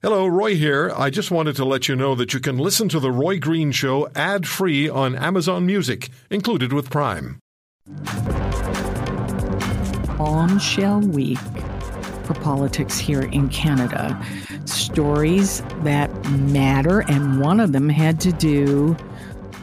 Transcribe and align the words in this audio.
Hello, 0.00 0.28
Roy 0.28 0.54
here. 0.54 0.92
I 0.96 1.10
just 1.10 1.32
wanted 1.32 1.56
to 1.56 1.64
let 1.64 1.88
you 1.88 1.96
know 1.96 2.14
that 2.14 2.32
you 2.32 2.38
can 2.38 2.56
listen 2.56 2.88
to 2.90 3.00
The 3.00 3.10
Roy 3.10 3.40
Green 3.40 3.72
Show 3.72 4.08
ad 4.14 4.46
free 4.46 4.88
on 4.88 5.16
Amazon 5.16 5.66
Music, 5.66 6.10
included 6.30 6.72
with 6.72 6.88
Prime. 6.88 7.40
Bombshell 10.16 11.00
Week 11.00 11.40
for 12.22 12.34
politics 12.34 12.96
here 12.96 13.22
in 13.22 13.48
Canada. 13.48 14.16
Stories 14.66 15.64
that 15.82 16.14
matter, 16.30 17.00
and 17.00 17.40
one 17.40 17.58
of 17.58 17.72
them 17.72 17.88
had 17.88 18.20
to 18.20 18.30
do 18.30 18.96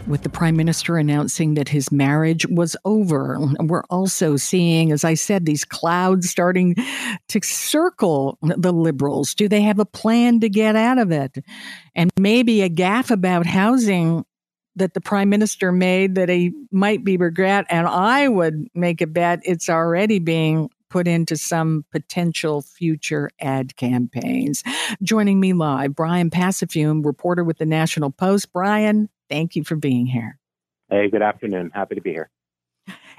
with 0.07 0.23
the 0.23 0.29
prime 0.29 0.55
minister 0.55 0.97
announcing 0.97 1.55
that 1.55 1.69
his 1.69 1.91
marriage 1.91 2.45
was 2.47 2.75
over. 2.85 3.37
We're 3.59 3.83
also 3.89 4.37
seeing, 4.37 4.91
as 4.91 5.03
I 5.03 5.15
said, 5.15 5.45
these 5.45 5.65
clouds 5.65 6.29
starting 6.29 6.75
to 7.29 7.39
circle 7.41 8.37
the 8.41 8.73
liberals. 8.73 9.33
Do 9.33 9.47
they 9.47 9.61
have 9.61 9.79
a 9.79 9.85
plan 9.85 10.39
to 10.41 10.49
get 10.49 10.75
out 10.75 10.97
of 10.97 11.11
it? 11.11 11.37
And 11.95 12.11
maybe 12.19 12.61
a 12.61 12.69
gaffe 12.69 13.11
about 13.11 13.45
housing 13.45 14.25
that 14.75 14.93
the 14.93 15.01
prime 15.01 15.29
minister 15.29 15.71
made 15.71 16.15
that 16.15 16.29
he 16.29 16.53
might 16.71 17.03
be 17.03 17.17
regret. 17.17 17.65
And 17.69 17.87
I 17.87 18.27
would 18.27 18.67
make 18.73 19.01
a 19.01 19.07
bet 19.07 19.39
it's 19.43 19.69
already 19.69 20.19
being 20.19 20.69
put 20.95 21.07
into 21.07 21.35
some 21.35 21.83
potential 21.91 22.61
future 22.61 23.29
ad 23.41 23.75
campaigns. 23.75 24.63
Joining 25.03 25.41
me 25.41 25.51
live, 25.51 25.93
Bryan 25.93 26.29
Passifiume, 26.29 27.05
reporter 27.05 27.43
with 27.43 27.57
the 27.57 27.65
National 27.65 28.11
Post. 28.11 28.53
Bryan, 28.53 29.09
Thank 29.29 29.55
you 29.55 29.63
for 29.63 29.75
being 29.75 30.05
here. 30.05 30.39
Hey, 30.89 31.09
good 31.09 31.21
afternoon. 31.21 31.71
Happy 31.73 31.95
to 31.95 32.01
be 32.01 32.11
here. 32.11 32.29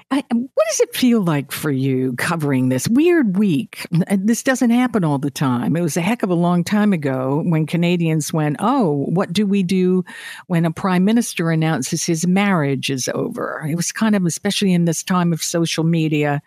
I, 0.09 0.23
what 0.31 0.67
does 0.69 0.79
it 0.79 0.95
feel 0.95 1.21
like 1.21 1.51
for 1.51 1.69
you 1.69 2.13
covering 2.13 2.69
this 2.69 2.87
weird 2.87 3.37
week? 3.37 3.85
This 4.09 4.41
doesn't 4.41 4.69
happen 4.69 5.03
all 5.03 5.19
the 5.19 5.29
time. 5.29 5.75
It 5.75 5.81
was 5.81 5.97
a 5.97 6.01
heck 6.01 6.23
of 6.23 6.29
a 6.29 6.35
long 6.35 6.63
time 6.63 6.93
ago 6.93 7.43
when 7.45 7.65
Canadians 7.65 8.31
went, 8.31 8.55
Oh, 8.59 9.05
what 9.09 9.33
do 9.33 9.45
we 9.45 9.63
do 9.63 10.05
when 10.47 10.63
a 10.63 10.71
prime 10.71 11.03
minister 11.03 11.51
announces 11.51 12.05
his 12.05 12.25
marriage 12.25 12.89
is 12.89 13.09
over? 13.13 13.67
It 13.69 13.75
was 13.75 13.91
kind 13.91 14.15
of, 14.15 14.25
especially 14.25 14.71
in 14.71 14.85
this 14.85 15.03
time 15.03 15.33
of 15.33 15.43
social 15.43 15.83
media 15.83 16.41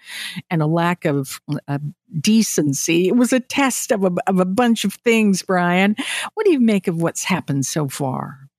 and 0.51 0.63
a 0.63 0.67
lack 0.67 1.05
of 1.05 1.43
uh, 1.69 1.79
decency. 2.19 3.09
It 3.09 3.17
was 3.17 3.35
a 3.35 3.41
test 3.41 3.93
of 3.93 4.05
a, 4.05 4.13
of 4.27 4.41
a 4.41 4.47
bunch 4.47 4.87
of 4.87 4.95
things, 4.95 5.43
Bryan. 5.43 5.97
What 6.33 6.47
do 6.47 6.53
you 6.53 6.61
make 6.61 6.89
of 6.89 7.03
what's 7.03 7.25
happened 7.25 7.67
so 7.67 7.89
far? 7.89 8.50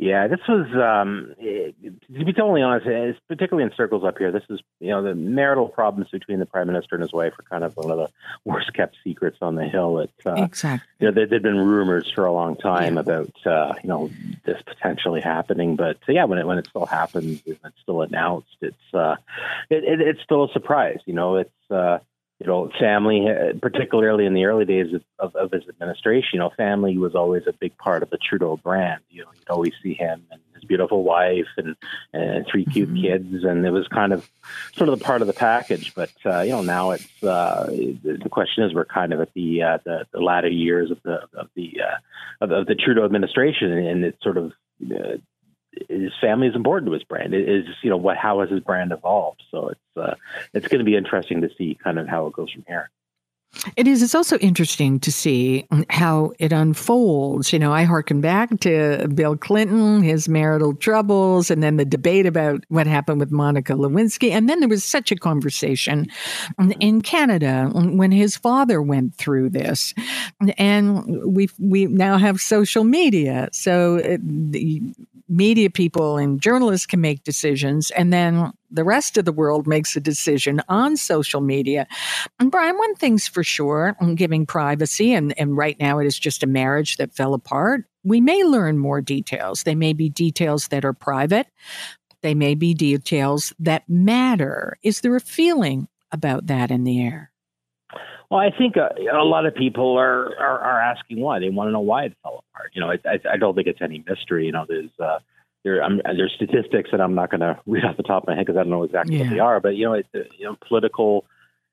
Yeah, 0.00 0.28
this 0.28 0.38
was, 0.48 0.68
um, 0.76 1.34
to 1.40 2.24
be 2.24 2.32
totally 2.32 2.62
honest, 2.62 3.18
particularly 3.26 3.64
in 3.68 3.76
circles 3.76 4.04
up 4.04 4.16
here, 4.16 4.30
this 4.30 4.44
is, 4.48 4.60
you 4.78 4.90
know, 4.90 5.02
the 5.02 5.16
marital 5.16 5.66
problems 5.66 6.08
between 6.12 6.38
the 6.38 6.46
prime 6.46 6.68
minister 6.68 6.94
and 6.94 7.02
his 7.02 7.12
wife 7.12 7.32
are 7.36 7.42
kind 7.42 7.64
of 7.64 7.76
one 7.76 7.90
of 7.90 7.96
the 7.96 8.08
worst 8.44 8.72
kept 8.74 8.96
secrets 9.02 9.38
on 9.42 9.56
the 9.56 9.64
Hill. 9.64 9.98
It, 9.98 10.12
uh, 10.24 10.34
exactly. 10.34 10.86
You 11.00 11.08
know, 11.08 11.12
there 11.12 11.26
had 11.26 11.42
been 11.42 11.58
rumors 11.58 12.08
for 12.14 12.26
a 12.26 12.32
long 12.32 12.54
time 12.54 12.94
yeah. 12.94 13.00
about, 13.00 13.32
uh, 13.44 13.74
you 13.82 13.88
know, 13.88 14.08
this 14.44 14.62
potentially 14.62 15.20
happening, 15.20 15.74
but 15.74 15.98
yeah, 16.06 16.22
when 16.22 16.38
it 16.38 16.46
when 16.46 16.58
it 16.58 16.68
still 16.68 16.86
happens, 16.86 17.42
it's 17.44 17.60
still 17.82 18.02
announced. 18.02 18.56
It's 18.60 18.94
uh, 18.94 19.16
it, 19.68 19.82
it, 19.82 20.00
it's 20.00 20.22
still 20.22 20.44
a 20.44 20.52
surprise. 20.52 21.00
You 21.06 21.14
know, 21.14 21.38
it's. 21.38 21.70
Uh, 21.70 21.98
you 22.40 22.46
know, 22.46 22.70
family, 22.78 23.26
uh, 23.28 23.58
particularly 23.60 24.24
in 24.24 24.32
the 24.32 24.44
early 24.44 24.64
days 24.64 24.94
of, 24.94 25.02
of, 25.18 25.34
of, 25.34 25.50
his 25.50 25.68
administration, 25.68 26.30
you 26.34 26.38
know, 26.38 26.50
family 26.56 26.96
was 26.96 27.16
always 27.16 27.42
a 27.48 27.52
big 27.52 27.76
part 27.78 28.04
of 28.04 28.10
the 28.10 28.18
Trudeau 28.18 28.56
brand. 28.56 29.00
You 29.10 29.22
know, 29.22 29.30
you'd 29.34 29.50
always 29.50 29.72
see 29.82 29.94
him 29.94 30.24
and 30.30 30.40
his 30.54 30.62
beautiful 30.62 31.02
wife 31.02 31.48
and, 31.56 31.74
and 32.12 32.46
three 32.46 32.64
cute 32.64 32.90
mm-hmm. 32.90 33.02
kids, 33.02 33.44
and 33.44 33.66
it 33.66 33.70
was 33.70 33.88
kind 33.88 34.12
of 34.12 34.28
sort 34.76 34.88
of 34.88 34.98
the 34.98 35.04
part 35.04 35.20
of 35.20 35.26
the 35.26 35.32
package. 35.32 35.94
But 35.96 36.12
uh, 36.24 36.42
you 36.42 36.52
know, 36.52 36.62
now 36.62 36.92
it's 36.92 37.24
uh, 37.24 37.66
the 37.68 38.28
question 38.30 38.62
is 38.62 38.72
we're 38.72 38.84
kind 38.84 39.12
of 39.12 39.20
at 39.20 39.34
the 39.34 39.62
uh, 39.62 39.78
the, 39.84 40.06
the 40.12 40.20
latter 40.20 40.48
years 40.48 40.92
of 40.92 41.02
the 41.02 41.22
of 41.36 41.48
the 41.56 41.80
uh, 41.80 42.44
of, 42.44 42.52
of 42.52 42.66
the 42.66 42.76
Trudeau 42.76 43.04
administration, 43.04 43.72
and 43.72 44.04
it's 44.04 44.22
sort 44.22 44.36
of 44.36 44.52
uh, 44.92 45.16
his 45.88 46.12
family 46.20 46.48
is 46.48 46.54
important 46.54 46.88
to 46.88 46.92
his 46.92 47.04
brand. 47.04 47.34
It 47.34 47.48
is 47.48 47.66
you 47.82 47.90
know 47.90 47.96
what 47.96 48.16
how 48.16 48.40
has 48.40 48.50
his 48.50 48.60
brand 48.60 48.92
evolved? 48.92 49.42
So 49.50 49.68
it's 49.68 49.96
uh, 49.96 50.14
it's 50.54 50.68
going 50.68 50.80
to 50.80 50.84
be 50.84 50.96
interesting 50.96 51.42
to 51.42 51.50
see 51.56 51.78
kind 51.82 51.98
of 51.98 52.08
how 52.08 52.26
it 52.26 52.32
goes 52.32 52.52
from 52.52 52.64
here. 52.66 52.90
It 53.76 53.88
is. 53.88 54.02
It's 54.02 54.14
also 54.14 54.38
interesting 54.38 55.00
to 55.00 55.10
see 55.10 55.66
how 55.90 56.32
it 56.38 56.52
unfolds. 56.52 57.52
You 57.52 57.58
know, 57.58 57.72
I 57.72 57.84
harken 57.84 58.20
back 58.20 58.60
to 58.60 59.08
Bill 59.08 59.36
Clinton, 59.36 60.02
his 60.02 60.28
marital 60.28 60.74
troubles, 60.74 61.50
and 61.50 61.62
then 61.62 61.76
the 61.76 61.84
debate 61.84 62.26
about 62.26 62.62
what 62.68 62.86
happened 62.86 63.20
with 63.20 63.30
Monica 63.30 63.72
Lewinsky. 63.72 64.30
And 64.30 64.48
then 64.48 64.60
there 64.60 64.68
was 64.68 64.84
such 64.84 65.10
a 65.10 65.16
conversation 65.16 66.06
in 66.78 67.00
Canada 67.00 67.70
when 67.72 68.12
his 68.12 68.36
father 68.36 68.80
went 68.82 69.14
through 69.16 69.50
this. 69.50 69.94
And 70.56 71.34
we 71.34 71.48
we 71.58 71.86
now 71.86 72.18
have 72.18 72.40
social 72.40 72.84
media. 72.84 73.48
So 73.52 73.96
it, 73.96 74.20
the, 74.52 74.82
media 75.28 75.68
people 75.68 76.16
and 76.16 76.40
journalists 76.40 76.86
can 76.86 77.00
make 77.00 77.22
decisions, 77.24 77.90
and 77.90 78.12
then 78.12 78.50
the 78.70 78.84
rest 78.84 79.16
of 79.16 79.24
the 79.24 79.32
world 79.32 79.66
makes 79.66 79.96
a 79.96 80.00
decision 80.00 80.60
on 80.68 80.96
social 80.96 81.40
media. 81.40 81.86
And 82.38 82.50
Bryan, 82.50 82.76
one 82.76 82.94
thing's 82.94 83.28
for 83.28 83.42
sure, 83.42 83.96
I'm 84.00 84.14
giving 84.14 84.46
privacy, 84.46 85.12
and, 85.12 85.38
and 85.38 85.56
right 85.56 85.78
now 85.78 85.98
it 85.98 86.06
is 86.06 86.18
just 86.18 86.42
a 86.42 86.46
marriage 86.46 86.96
that 86.96 87.14
fell 87.14 87.34
apart. 87.34 87.84
We 88.04 88.20
may 88.20 88.42
learn 88.44 88.78
more 88.78 89.00
details. 89.00 89.62
They 89.62 89.74
may 89.74 89.92
be 89.92 90.08
details 90.08 90.68
that 90.68 90.84
are 90.84 90.92
private, 90.92 91.48
they 92.22 92.34
may 92.34 92.54
be 92.54 92.74
details 92.74 93.52
that 93.60 93.88
matter. 93.88 94.76
Is 94.82 95.02
there 95.02 95.14
a 95.14 95.20
feeling 95.20 95.88
about 96.10 96.46
that 96.48 96.70
in 96.70 96.84
the 96.84 97.00
air? 97.00 97.30
Well, 98.30 98.40
I 98.40 98.50
think 98.56 98.76
a, 98.76 98.90
uh, 98.90 99.22
a 99.22 99.24
lot 99.24 99.46
of 99.46 99.54
people 99.54 99.96
are, 99.96 100.36
are, 100.38 100.58
are 100.60 100.80
asking 100.80 101.20
why. 101.20 101.38
They 101.38 101.48
want 101.48 101.68
to 101.68 101.72
know 101.72 101.80
why 101.80 102.04
it 102.04 102.16
fell 102.22 102.44
apart. 102.52 102.72
You 102.74 102.82
know, 102.82 102.90
I, 102.90 102.98
I, 103.08 103.34
I 103.34 103.36
don't 103.38 103.54
think 103.54 103.66
it's 103.66 103.80
any 103.80 104.04
mystery. 104.06 104.46
You 104.46 104.52
know, 104.52 104.66
there's 104.68 104.90
uh, 105.02 105.20
there 105.64 105.82
I'm, 105.82 106.00
there's 106.04 106.32
statistics 106.34 106.90
that 106.92 107.00
I'm 107.00 107.14
not 107.14 107.30
going 107.30 107.40
to 107.40 107.58
read 107.66 107.84
off 107.84 107.96
the 107.96 108.02
top 108.02 108.24
of 108.24 108.28
my 108.28 108.34
head 108.34 108.46
because 108.46 108.58
I 108.58 108.62
don't 108.62 108.70
know 108.70 108.84
exactly 108.84 109.16
yeah. 109.16 109.24
what 109.24 109.30
they 109.30 109.38
are. 109.38 109.60
But 109.60 109.76
you 109.76 109.84
know, 109.86 109.94
it, 109.94 110.06
you 110.12 110.46
know, 110.46 110.56
political, 110.66 111.24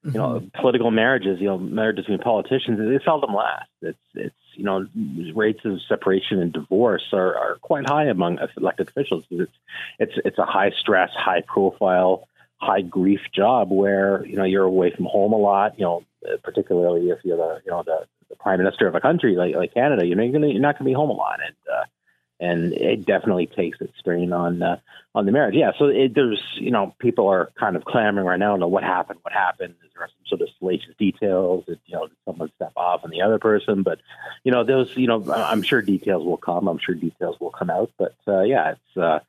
mm-hmm. 0.04 0.14
you 0.14 0.20
know, 0.20 0.28
mm-hmm. 0.40 0.60
political 0.60 0.90
marriages, 0.90 1.40
you 1.40 1.46
know, 1.46 1.58
marriages 1.58 2.04
between 2.04 2.18
politicians, 2.20 2.78
they 2.78 3.04
seldom 3.04 3.34
last. 3.34 3.68
It's 3.82 3.98
it's 4.14 4.34
you 4.54 4.64
know, 4.64 4.86
rates 5.34 5.60
of 5.64 5.80
separation 5.86 6.40
and 6.40 6.52
divorce 6.52 7.04
are, 7.12 7.36
are 7.36 7.56
quite 7.60 7.88
high 7.88 8.04
among 8.04 8.38
elected 8.56 8.88
officials. 8.88 9.24
It's 9.30 9.52
it's 9.98 10.12
it's 10.24 10.38
a 10.38 10.46
high 10.46 10.70
stress, 10.70 11.10
high 11.14 11.42
profile 11.46 12.26
high 12.58 12.80
grief 12.80 13.20
job 13.34 13.70
where 13.70 14.24
you 14.26 14.36
know 14.36 14.44
you're 14.44 14.64
away 14.64 14.90
from 14.94 15.04
home 15.04 15.32
a 15.32 15.36
lot. 15.36 15.78
You 15.78 15.84
know, 15.84 16.04
particularly 16.42 17.10
if 17.10 17.18
you're 17.24 17.36
the 17.36 17.60
you 17.64 17.70
know 17.70 17.82
the, 17.84 18.06
the 18.28 18.36
prime 18.36 18.58
minister 18.58 18.86
of 18.86 18.94
a 18.94 19.00
country 19.00 19.36
like 19.36 19.54
like 19.54 19.74
Canada. 19.74 20.06
You 20.06 20.14
know, 20.14 20.22
you're 20.22 20.32
gonna 20.32 20.48
you're 20.48 20.60
not 20.60 20.78
gonna 20.78 20.88
be 20.88 20.94
home 20.94 21.10
a 21.10 21.14
lot, 21.14 21.40
and 21.44 21.54
uh, 21.72 21.84
and 22.38 22.72
it 22.72 23.06
definitely 23.06 23.46
takes 23.46 23.80
its 23.80 23.96
strain 23.98 24.32
on 24.32 24.62
uh, 24.62 24.78
on 25.14 25.26
the 25.26 25.32
marriage. 25.32 25.54
Yeah, 25.54 25.72
so 25.78 25.86
it, 25.86 26.14
there's 26.14 26.42
you 26.54 26.70
know 26.70 26.94
people 26.98 27.28
are 27.28 27.50
kind 27.58 27.76
of 27.76 27.84
clamoring 27.84 28.26
right 28.26 28.38
now 28.38 28.56
know 28.56 28.68
what 28.68 28.84
happened, 28.84 29.20
what 29.22 29.32
happened. 29.32 29.74
Is 29.84 29.90
there 29.96 30.06
some 30.08 30.26
sort 30.26 30.42
of 30.42 30.48
salacious 30.58 30.94
details? 30.98 31.64
Did, 31.66 31.80
you 31.86 31.94
know, 31.94 32.06
did 32.06 32.16
someone 32.24 32.52
step 32.56 32.72
off 32.76 33.04
on 33.04 33.10
the 33.10 33.22
other 33.22 33.38
person? 33.38 33.82
But 33.82 34.00
you 34.44 34.52
know, 34.52 34.64
those 34.64 34.94
you 34.96 35.06
know, 35.06 35.24
I'm 35.32 35.62
sure 35.62 35.82
details 35.82 36.24
will 36.24 36.36
come. 36.36 36.68
I'm 36.68 36.78
sure 36.78 36.94
details 36.94 37.36
will 37.40 37.50
come 37.50 37.70
out. 37.70 37.90
But 37.98 38.16
uh, 38.28 38.42
yeah, 38.42 38.72
it's 38.72 38.96
uh, 38.96 39.20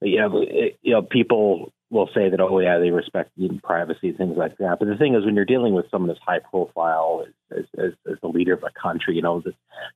you 0.00 0.18
know, 0.18 0.42
it, 0.42 0.78
you 0.82 0.92
know, 0.92 1.02
people 1.02 1.72
will 1.94 2.10
say 2.12 2.28
that, 2.28 2.40
oh 2.40 2.58
yeah, 2.58 2.78
they 2.78 2.90
respect 2.90 3.30
privacy, 3.62 4.12
things 4.12 4.36
like 4.36 4.58
that. 4.58 4.78
But 4.78 4.88
the 4.88 4.96
thing 4.96 5.14
is, 5.14 5.24
when 5.24 5.36
you're 5.36 5.44
dealing 5.44 5.74
with 5.74 5.86
someone 5.90 6.10
as 6.10 6.18
high 6.26 6.40
profile 6.40 7.24
as, 7.50 7.64
as, 7.78 7.92
as 8.10 8.18
the 8.20 8.28
leader 8.28 8.52
of 8.52 8.64
a 8.64 8.70
country, 8.78 9.14
you 9.14 9.22
know, 9.22 9.42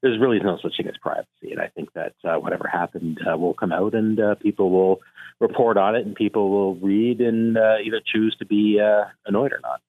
there's 0.00 0.20
really 0.20 0.38
no 0.38 0.58
such 0.62 0.76
thing 0.76 0.86
as 0.86 0.96
privacy. 1.02 1.50
And 1.50 1.60
I 1.60 1.68
think 1.68 1.92
that 1.94 2.14
uh, 2.24 2.36
whatever 2.36 2.68
happened 2.68 3.18
uh, 3.30 3.36
will 3.36 3.52
come 3.52 3.72
out, 3.72 3.94
and 3.94 4.18
uh, 4.18 4.36
people 4.36 4.70
will 4.70 5.00
report 5.40 5.76
on 5.76 5.96
it, 5.96 6.06
and 6.06 6.14
people 6.14 6.50
will 6.50 6.76
read 6.76 7.20
and 7.20 7.58
uh, 7.58 7.76
either 7.84 8.00
choose 8.04 8.36
to 8.38 8.46
be 8.46 8.80
uh, 8.80 9.04
annoyed 9.26 9.52
or 9.52 9.60
not 9.62 9.80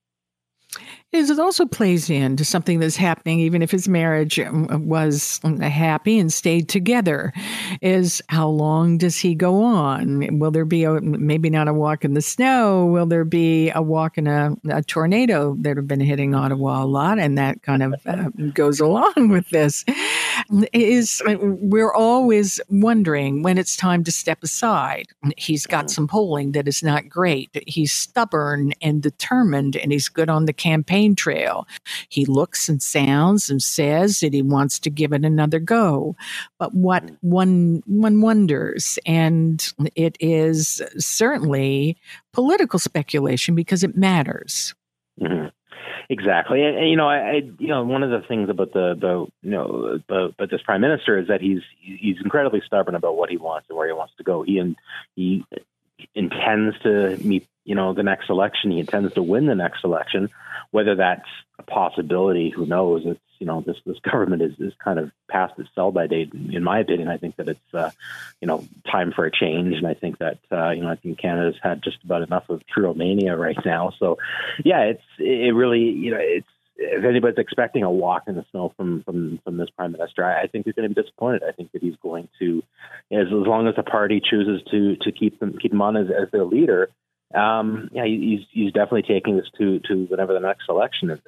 is 1.11 1.31
it 1.31 1.39
also 1.39 1.65
plays 1.65 2.09
into 2.09 2.45
something 2.45 2.79
that's 2.79 2.95
happening, 2.95 3.39
even 3.39 3.63
if 3.63 3.71
his 3.71 3.89
marriage 3.89 4.39
um, 4.39 4.67
was 4.87 5.39
happy 5.59 6.19
and 6.19 6.31
stayed 6.31 6.69
together, 6.69 7.33
is 7.81 8.21
how 8.29 8.47
long 8.47 8.97
does 8.99 9.17
he 9.17 9.33
go 9.33 9.63
on? 9.63 10.37
Will 10.37 10.51
there 10.51 10.65
be 10.65 10.83
a 10.83 11.01
maybe 11.01 11.49
not 11.49 11.67
a 11.67 11.73
walk 11.73 12.05
in 12.05 12.13
the 12.13 12.21
snow? 12.21 12.85
Will 12.85 13.07
there 13.07 13.25
be 13.25 13.71
a 13.71 13.81
walk 13.81 14.19
in 14.19 14.27
a, 14.27 14.55
a 14.69 14.83
tornado 14.83 15.55
that 15.61 15.77
have 15.77 15.87
been 15.87 15.99
hitting 15.99 16.35
Ottawa 16.35 16.83
a 16.83 16.85
lot, 16.85 17.17
and 17.17 17.37
that 17.39 17.63
kind 17.63 17.81
of 17.81 17.95
uh, 18.05 18.29
goes 18.53 18.79
along 18.79 19.29
with 19.29 19.49
this? 19.49 19.83
Is 20.73 21.21
uh, 21.27 21.35
we're 21.39 21.93
always 21.93 22.59
wondering 22.69 23.43
when 23.43 23.57
it's 23.57 23.75
time 23.75 24.03
to 24.05 24.11
step 24.11 24.43
aside. 24.43 25.07
He's 25.37 25.65
got 25.65 25.85
mm. 25.85 25.89
some 25.89 26.07
polling 26.07 26.53
that 26.53 26.67
is 26.67 26.81
not 26.81 27.07
great. 27.07 27.49
He's 27.67 27.93
stubborn 27.93 28.73
and 28.81 29.01
determined, 29.01 29.75
and 29.75 29.91
he's 29.91 30.09
good 30.09 30.29
on 30.29 30.45
the 30.45 30.53
campaign 30.53 30.79
campaign 30.89 31.15
trail. 31.15 31.67
He 32.09 32.25
looks 32.25 32.69
and 32.69 32.81
sounds 32.81 33.49
and 33.49 33.61
says 33.61 34.19
that 34.19 34.33
he 34.33 34.41
wants 34.41 34.79
to 34.79 34.89
give 34.89 35.13
it 35.13 35.25
another 35.25 35.59
go. 35.59 36.15
But 36.57 36.73
what 36.73 37.05
mm. 37.05 37.17
one 37.21 37.83
one 37.85 38.21
wonders, 38.21 38.99
and 39.05 39.65
it 39.95 40.17
is 40.19 40.81
certainly 40.97 41.97
political 42.33 42.79
speculation 42.79 43.55
because 43.55 43.83
it 43.83 43.95
matters. 43.95 44.73
Mm-hmm. 45.21 45.47
Exactly, 46.09 46.63
and, 46.63 46.77
and 46.77 46.89
you 46.89 46.95
know, 46.95 47.07
I, 47.07 47.17
I, 47.17 47.33
you 47.57 47.67
know, 47.67 47.83
one 47.83 48.03
of 48.03 48.09
the 48.09 48.27
things 48.27 48.49
about 48.49 48.73
the, 48.73 48.95
the 48.99 49.27
you 49.41 49.51
know, 49.51 49.99
but 50.07 50.49
this 50.49 50.61
prime 50.63 50.81
minister 50.81 51.17
is 51.17 51.27
that 51.27 51.41
he's 51.41 51.61
he's 51.79 52.17
incredibly 52.23 52.61
stubborn 52.65 52.95
about 52.95 53.15
what 53.15 53.29
he 53.29 53.37
wants 53.37 53.67
and 53.69 53.77
where 53.77 53.87
he 53.87 53.93
wants 53.93 54.13
to 54.17 54.23
go. 54.23 54.43
He 54.43 54.57
and 54.59 54.75
he 55.15 55.45
intends 56.15 56.77
to 56.83 57.17
meet, 57.23 57.47
you 57.65 57.75
know, 57.75 57.93
the 57.93 58.03
next 58.03 58.29
election. 58.29 58.71
He 58.71 58.79
intends 58.79 59.13
to 59.13 59.23
win 59.23 59.45
the 59.45 59.55
next 59.55 59.83
election. 59.83 60.29
Whether 60.71 60.95
that's 60.95 61.27
a 61.57 61.63
possibility, 61.63 62.49
who 62.49 62.65
knows? 62.65 63.03
It's 63.05 63.19
you 63.39 63.45
know, 63.45 63.61
this 63.65 63.77
this 63.85 63.99
government 63.99 64.41
is 64.41 64.53
is 64.59 64.73
kind 64.83 64.99
of 64.99 65.11
past 65.29 65.53
its 65.57 65.69
sell 65.73 65.91
by 65.91 66.07
date. 66.07 66.33
In 66.33 66.63
my 66.63 66.79
opinion, 66.79 67.07
I 67.07 67.17
think 67.17 67.37
that 67.37 67.47
it's 67.47 67.73
uh, 67.73 67.91
you 68.41 68.47
know 68.47 68.65
time 68.91 69.11
for 69.15 69.25
a 69.25 69.31
change, 69.31 69.75
and 69.75 69.87
I 69.87 69.93
think 69.93 70.19
that 70.19 70.39
uh, 70.51 70.71
you 70.71 70.83
know 70.83 70.89
I 70.89 70.95
think 70.95 71.19
Canada's 71.19 71.55
had 71.61 71.81
just 71.81 72.03
about 72.03 72.21
enough 72.21 72.49
of 72.49 72.65
Trudeau 72.67 72.93
mania 72.93 73.35
right 73.35 73.57
now. 73.65 73.93
So, 73.97 74.17
yeah, 74.63 74.81
it's 74.81 75.03
it 75.17 75.55
really 75.55 75.81
you 75.81 76.11
know 76.11 76.19
it's 76.19 76.47
if 76.79 77.03
anybody's 77.03 77.37
expecting 77.37 77.83
a 77.83 77.91
walk 77.91 78.23
in 78.27 78.35
the 78.35 78.45
snow 78.51 78.73
from 78.75 79.03
from 79.03 79.39
from 79.43 79.57
this 79.57 79.69
prime 79.69 79.91
minister, 79.91 80.23
I, 80.23 80.43
I 80.43 80.47
think 80.47 80.65
they're 80.65 80.73
going 80.73 80.87
to 80.87 80.95
be 80.95 81.01
disappointed. 81.01 81.43
I 81.47 81.51
think 81.51 81.71
that 81.73 81.81
he's 81.81 81.95
going 82.01 82.29
to, 82.39 82.63
as, 83.11 83.27
as 83.27 83.31
long 83.31 83.67
as 83.67 83.75
the 83.75 83.83
party 83.83 84.21
chooses 84.23 84.61
to 84.71 84.95
to 84.97 85.11
keep 85.11 85.39
them 85.39 85.57
keep 85.61 85.73
him 85.73 85.81
on 85.81 85.97
as, 85.97 86.07
as 86.07 86.31
their 86.31 86.45
leader, 86.45 86.89
um, 87.35 87.89
yeah, 87.91 88.05
he's 88.05 88.41
he's 88.51 88.71
definitely 88.71 89.03
taking 89.03 89.37
this 89.37 89.49
to 89.57 89.79
to 89.81 90.05
whatever 90.05 90.33
the 90.33 90.39
next 90.39 90.69
election 90.69 91.09
is. 91.09 91.19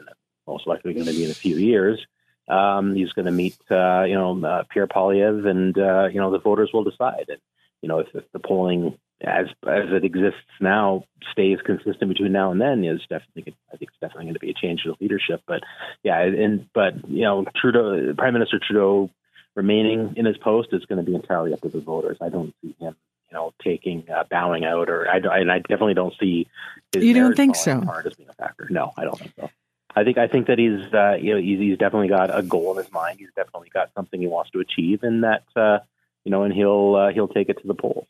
Most 0.52 0.68
likely 0.68 0.94
going 0.94 1.06
to 1.06 1.14
be 1.14 1.24
in 1.24 1.32
a 1.32 1.34
few 1.34 1.56
years. 1.56 2.06
Um, 2.50 2.94
he's 2.94 3.14
going 3.14 3.28
to 3.28 3.32
meet, 3.32 3.58
uh, 3.72 4.04
you 4.04 4.16
know, 4.16 4.44
uh, 4.46 4.64
Pierre 4.70 4.88
Poilievre, 4.88 5.48
and 5.48 5.78
uh, 5.78 6.08
you 6.12 6.20
know 6.20 6.30
the 6.30 6.40
voters 6.40 6.72
will 6.74 6.84
decide. 6.84 7.26
And 7.30 7.38
you 7.82 7.88
know, 7.88 8.00
if, 8.00 8.08
if 8.14 8.30
the 8.34 8.40
polling 8.40 8.98
as 9.22 9.46
as 9.66 9.86
it 9.92 10.04
exists 10.04 10.52
now 10.60 11.06
stays 11.32 11.60
consistent 11.64 12.10
between 12.10 12.34
now 12.34 12.52
and 12.52 12.60
then 12.60 12.84
is 12.84 13.00
definitely 13.02 13.56
I 13.74 13.78
think 13.78 13.92
it's 13.92 14.00
definitely 14.02 14.26
going 14.26 14.34
to 14.34 14.40
be 14.40 14.52
a 14.52 14.54
change 14.54 14.82
of 14.86 15.00
leadership. 15.00 15.42
But 15.48 15.62
yeah, 16.04 16.20
and 16.20 16.68
but 16.74 17.08
you 17.08 17.24
know 17.24 17.46
Trudeau, 17.56 18.14
Prime 18.18 18.34
Minister 18.34 18.60
Trudeau 18.60 19.10
remaining 19.56 20.16
in 20.18 20.26
his 20.26 20.38
post 20.38 20.70
is 20.74 20.86
going 20.86 21.04
to 21.04 21.10
be 21.10 21.16
entirely 21.16 21.54
up 21.54 21.62
to 21.62 21.70
the 21.70 21.80
voters. 21.80 22.18
I 22.20 22.28
don't 22.28 22.54
see 22.62 22.76
him 22.80 22.96
you 23.32 23.38
know 23.38 23.54
taking 23.64 24.04
uh, 24.14 24.24
bowing 24.30 24.66
out 24.66 24.90
or 24.90 25.08
I 25.08 25.18
and 25.40 25.52
I 25.52 25.60
definitely 25.60 25.94
don't 25.94 26.14
see 26.20 26.48
you 26.94 27.14
don't 27.14 27.36
think 27.36 27.56
so 27.56 27.80
hard 27.82 28.08
as 28.08 28.16
being 28.16 28.30
a 28.30 28.34
factor. 28.34 28.68
No, 28.70 28.92
I 28.98 29.06
don't 29.06 29.18
think 29.18 29.34
so. 29.40 29.50
I 29.96 30.04
think 30.04 30.18
I 30.18 30.28
think 30.28 30.48
that 30.48 30.58
he's 30.58 30.82
uh, 30.94 31.18
you 31.20 31.34
know 31.34 31.42
he's, 31.42 31.60
he's 31.60 31.78
definitely 31.78 32.08
got 32.08 32.38
a 32.38 32.42
goal 32.42 32.72
in 32.72 32.84
his 32.84 32.92
mind. 32.92 33.20
He's 33.20 33.34
definitely 33.36 33.70
got 33.74 33.92
something 33.94 34.20
he 34.20 34.28
wants 34.28 34.52
to 34.52 34.60
achieve, 34.60 35.04
and 35.04 35.24
that 35.24 35.44
uh, 35.56 35.80
you 36.24 36.32
know, 36.32 36.44
and 36.44 36.54
he'll 36.54 36.96
uh, 36.96 37.12
he'll 37.12 37.28
take 37.28 37.50
it 37.50 37.62
to 37.62 37.68
the 37.68 37.74
polls. 37.74 38.08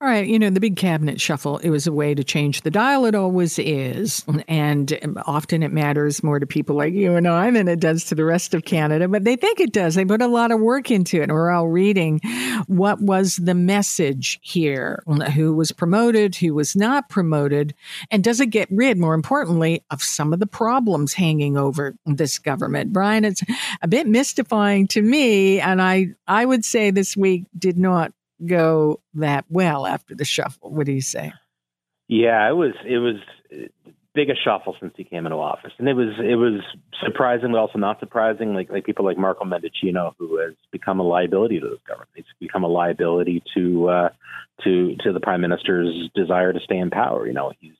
All 0.00 0.08
right, 0.08 0.26
you 0.26 0.38
know, 0.38 0.50
the 0.50 0.60
big 0.60 0.76
cabinet 0.76 1.20
shuffle, 1.20 1.58
it 1.58 1.70
was 1.70 1.86
a 1.86 1.92
way 1.92 2.14
to 2.14 2.22
change 2.22 2.60
the 2.60 2.70
dial. 2.70 3.06
It 3.06 3.14
always 3.14 3.58
is. 3.58 4.24
And 4.46 4.98
often 5.26 5.62
it 5.62 5.72
matters 5.72 6.22
more 6.22 6.38
to 6.38 6.46
people 6.46 6.76
like 6.76 6.92
you 6.92 7.16
and 7.16 7.26
I 7.26 7.50
than 7.50 7.68
it 7.68 7.80
does 7.80 8.04
to 8.04 8.14
the 8.14 8.24
rest 8.24 8.54
of 8.54 8.64
Canada, 8.64 9.08
but 9.08 9.24
they 9.24 9.36
think 9.36 9.60
it 9.60 9.72
does. 9.72 9.94
They 9.94 10.04
put 10.04 10.22
a 10.22 10.26
lot 10.26 10.52
of 10.52 10.60
work 10.60 10.90
into 10.90 11.20
it. 11.20 11.24
And 11.24 11.32
We're 11.32 11.50
all 11.50 11.68
reading 11.68 12.20
what 12.66 13.00
was 13.00 13.36
the 13.36 13.54
message 13.54 14.38
here, 14.42 15.02
who 15.34 15.54
was 15.54 15.72
promoted, 15.72 16.36
who 16.36 16.54
was 16.54 16.76
not 16.76 17.08
promoted, 17.08 17.74
and 18.10 18.22
does 18.22 18.40
it 18.40 18.46
get 18.46 18.68
rid, 18.70 18.98
more 18.98 19.14
importantly, 19.14 19.82
of 19.90 20.02
some 20.02 20.32
of 20.32 20.40
the 20.40 20.46
problems 20.46 21.14
hanging 21.14 21.56
over 21.56 21.94
this 22.04 22.38
government? 22.38 22.92
Bryan, 22.92 23.24
it's 23.24 23.42
a 23.82 23.88
bit 23.88 24.06
mystifying 24.06 24.86
to 24.88 25.02
me. 25.02 25.60
And 25.60 25.80
I, 25.80 26.08
I 26.28 26.44
would 26.44 26.64
say 26.64 26.90
this 26.90 27.16
week 27.16 27.44
did 27.58 27.78
not 27.78 28.12
go 28.46 29.00
that 29.14 29.44
well 29.48 29.86
after 29.86 30.14
the 30.14 30.24
shuffle. 30.24 30.70
What 30.70 30.86
do 30.86 30.92
you 30.92 31.00
say? 31.00 31.32
Yeah, 32.08 32.48
it 32.48 32.54
was 32.54 32.74
it 32.86 32.98
was 32.98 33.16
biggest 34.14 34.42
shuffle 34.44 34.76
since 34.80 34.94
he 34.96 35.04
came 35.04 35.26
into 35.26 35.36
office, 35.36 35.72
and 35.78 35.88
it 35.88 35.94
was 35.94 36.14
it 36.18 36.36
was 36.36 36.60
surprising, 37.04 37.52
but 37.52 37.58
also 37.58 37.78
not 37.78 37.98
surprising. 38.00 38.54
Like 38.54 38.70
like 38.70 38.84
people 38.84 39.04
like 39.04 39.18
Marco 39.18 39.44
Mendicino, 39.44 40.14
who 40.18 40.38
has 40.38 40.54
become 40.70 41.00
a 41.00 41.02
liability 41.02 41.60
to 41.60 41.68
this 41.68 41.80
government. 41.86 42.10
He's 42.14 42.24
become 42.40 42.64
a 42.64 42.68
liability 42.68 43.42
to 43.54 43.88
uh, 43.88 44.08
to 44.62 44.96
to 45.02 45.12
the 45.12 45.20
prime 45.20 45.40
minister's 45.40 46.10
desire 46.14 46.52
to 46.52 46.60
stay 46.60 46.78
in 46.78 46.90
power. 46.90 47.26
You 47.26 47.32
know, 47.32 47.52
he's 47.58 47.74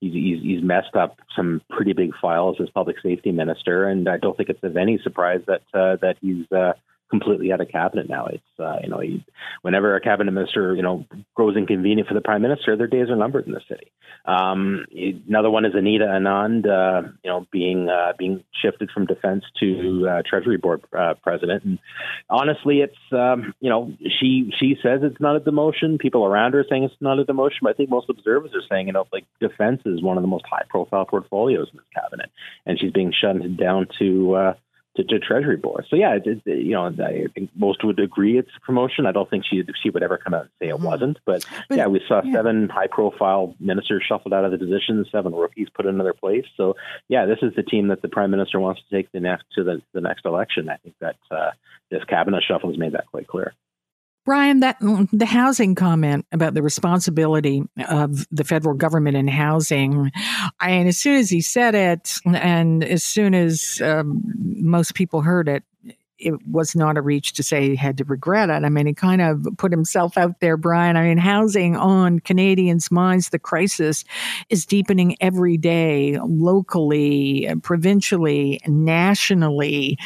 he's, 0.00 0.12
he's, 0.12 0.42
he's 0.42 0.62
messed 0.62 0.94
up 0.94 1.18
some 1.34 1.62
pretty 1.70 1.92
big 1.92 2.12
files 2.20 2.56
as 2.60 2.68
public 2.70 2.96
safety 3.02 3.32
minister, 3.32 3.88
and 3.88 4.08
I 4.08 4.18
don't 4.18 4.36
think 4.36 4.50
it's 4.50 4.62
of 4.62 4.76
any 4.76 4.98
surprise 5.02 5.40
that 5.46 5.62
uh, 5.72 5.96
that 6.02 6.16
he's 6.20 6.50
uh, 6.52 6.74
completely 7.10 7.52
out 7.52 7.60
of 7.60 7.68
cabinet 7.68 8.08
now. 8.08 8.26
It's 8.26 8.44
uh, 8.58 8.76
you 8.82 8.88
know, 8.88 9.00
he, 9.00 9.24
whenever 9.62 9.96
a 9.96 10.00
cabinet 10.00 10.32
minister 10.32 10.74
you 10.74 10.82
know 10.82 11.06
grows 11.34 11.56
inconvenient 11.56 12.08
for 12.08 12.14
the 12.14 12.20
prime 12.20 12.42
minister, 12.42 12.76
their 12.76 12.86
days 12.86 13.08
are 13.08 13.16
numbered 13.16 13.46
in 13.46 13.52
the 13.52 13.60
city. 13.68 13.92
Um, 14.24 14.84
another 15.26 15.50
one 15.50 15.64
is 15.64 15.72
Anita 15.74 16.04
Anand, 16.04 16.66
uh, 16.66 17.08
you 17.24 17.30
know, 17.30 17.46
being 17.50 17.88
uh, 17.88 18.12
being 18.18 18.44
shifted 18.60 18.90
from 18.92 19.06
defense 19.06 19.44
to 19.60 20.08
uh, 20.08 20.22
Treasury 20.28 20.58
Board 20.58 20.82
uh, 20.96 21.14
president. 21.22 21.64
And 21.64 21.78
honestly, 22.28 22.80
it's 22.80 23.12
um, 23.12 23.54
you 23.60 23.70
know, 23.70 23.92
she 24.20 24.52
she 24.58 24.76
says 24.82 25.00
it's 25.02 25.20
not 25.20 25.36
a 25.36 25.40
demotion. 25.40 25.98
People 25.98 26.24
around 26.24 26.52
her 26.52 26.60
are 26.60 26.64
saying 26.68 26.84
it's 26.84 26.94
not 27.00 27.18
a 27.18 27.24
demotion, 27.24 27.60
but 27.62 27.70
I 27.70 27.74
think 27.74 27.90
most 27.90 28.10
observers 28.10 28.50
are 28.54 28.66
saying 28.68 28.86
you 28.86 28.92
know, 28.92 29.06
like 29.12 29.24
defense 29.40 29.82
is 29.86 30.02
one 30.02 30.16
of 30.16 30.22
the 30.22 30.28
most 30.28 30.44
high 30.46 30.64
profile 30.68 31.04
portfolios 31.04 31.68
in 31.72 31.78
this 31.78 31.86
cabinet, 31.94 32.30
and 32.66 32.78
she's 32.78 32.92
being 32.92 33.12
shunted 33.18 33.56
down 33.56 33.86
to 33.98 34.34
uh, 34.34 34.54
to, 34.98 35.04
to 35.04 35.18
Treasury 35.18 35.56
Board. 35.56 35.86
So 35.88 35.96
yeah, 35.96 36.16
it, 36.16 36.26
it, 36.26 36.42
you 36.44 36.72
know, 36.72 36.86
I 36.86 37.26
think 37.34 37.50
most 37.54 37.84
would 37.84 38.00
agree 38.00 38.38
it's 38.38 38.50
a 38.56 38.60
promotion. 38.60 39.06
I 39.06 39.12
don't 39.12 39.30
think 39.30 39.44
she 39.48 39.62
she 39.82 39.90
would 39.90 40.02
ever 40.02 40.18
come 40.18 40.34
out 40.34 40.42
and 40.42 40.50
say 40.60 40.68
it 40.68 40.74
mm-hmm. 40.74 40.84
wasn't. 40.84 41.18
But, 41.24 41.46
but, 41.68 41.78
yeah, 41.78 41.86
we 41.86 42.00
saw 42.06 42.20
yeah. 42.24 42.32
seven 42.32 42.68
high 42.68 42.88
profile 42.88 43.54
ministers 43.60 44.04
shuffled 44.06 44.34
out 44.34 44.44
of 44.44 44.50
the 44.50 44.58
position, 44.58 45.04
seven 45.10 45.34
rookies 45.34 45.68
put 45.72 45.86
in 45.86 45.98
their 45.98 46.14
place. 46.14 46.44
So 46.56 46.74
yeah, 47.08 47.26
this 47.26 47.38
is 47.42 47.54
the 47.54 47.62
team 47.62 47.88
that 47.88 48.02
the 48.02 48.08
prime 48.08 48.30
minister 48.30 48.58
wants 48.58 48.82
to 48.82 48.96
take 48.96 49.10
the 49.12 49.20
next 49.20 49.44
to 49.54 49.64
the, 49.64 49.80
the 49.92 50.00
next 50.00 50.26
election. 50.26 50.68
I 50.68 50.76
think 50.76 50.96
that 51.00 51.16
uh, 51.30 51.50
this 51.90 52.04
cabinet 52.04 52.42
shuffle 52.46 52.70
has 52.70 52.78
made 52.78 52.92
that 52.92 53.06
quite 53.06 53.28
clear. 53.28 53.54
Bryan, 54.28 54.60
that 54.60 54.76
the 55.10 55.24
housing 55.24 55.74
comment 55.74 56.26
about 56.32 56.52
the 56.52 56.60
responsibility 56.60 57.62
of 57.88 58.26
the 58.30 58.44
federal 58.44 58.76
government 58.76 59.16
in 59.16 59.26
housing, 59.26 60.10
I, 60.60 60.72
and 60.72 60.86
as 60.86 60.98
soon 60.98 61.16
as 61.16 61.30
he 61.30 61.40
said 61.40 61.74
it, 61.74 62.12
and 62.26 62.84
as 62.84 63.02
soon 63.02 63.34
as 63.34 63.80
um, 63.82 64.20
most 64.44 64.94
people 64.94 65.22
heard 65.22 65.48
it, 65.48 65.64
it 66.18 66.34
was 66.46 66.74
not 66.74 66.96
a 66.96 67.02
reach 67.02 67.32
to 67.34 67.42
say 67.42 67.68
he 67.68 67.76
had 67.76 67.96
to 67.98 68.04
regret 68.04 68.50
it. 68.50 68.64
I 68.64 68.68
mean, 68.68 68.86
he 68.86 68.94
kind 68.94 69.20
of 69.22 69.46
put 69.56 69.70
himself 69.70 70.18
out 70.18 70.40
there, 70.40 70.56
Bryan. 70.56 70.96
I 70.96 71.04
mean, 71.04 71.18
housing 71.18 71.76
on 71.76 72.20
Canadians' 72.20 72.90
minds, 72.90 73.28
the 73.28 73.38
crisis 73.38 74.04
is 74.48 74.66
deepening 74.66 75.16
every 75.20 75.56
day, 75.56 76.18
locally, 76.22 77.48
provincially, 77.62 78.60
nationally. 78.66 79.98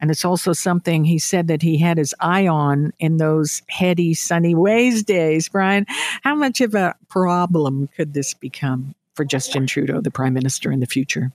And 0.00 0.10
it's 0.10 0.24
also 0.24 0.52
something 0.52 1.04
he 1.04 1.18
said 1.18 1.46
that 1.48 1.62
he 1.62 1.76
had 1.76 1.98
his 1.98 2.14
eye 2.20 2.46
on 2.46 2.92
in 2.98 3.18
those 3.18 3.62
heady, 3.68 4.14
sunny 4.14 4.54
ways 4.54 5.02
days. 5.02 5.48
Bryan, 5.48 5.84
how 6.22 6.34
much 6.34 6.60
of 6.60 6.74
a 6.74 6.94
problem 7.08 7.88
could 7.96 8.14
this 8.14 8.32
become 8.34 8.94
for 9.14 9.24
Justin 9.24 9.66
Trudeau, 9.66 10.00
the 10.00 10.10
prime 10.10 10.32
minister, 10.32 10.72
in 10.72 10.80
the 10.80 10.86
future? 10.86 11.32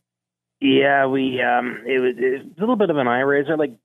Yeah, 0.61 1.05
we 1.05 1.41
um, 1.41 1.83
it 1.85 1.99
was, 1.99 2.15
it 2.17 2.43
was 2.43 2.57
a 2.57 2.59
little 2.61 2.77
bit 2.77 2.89
of 2.89 2.97
an 2.97 3.07
eye 3.07 3.19
raiser. 3.19 3.57
Like 3.57 3.77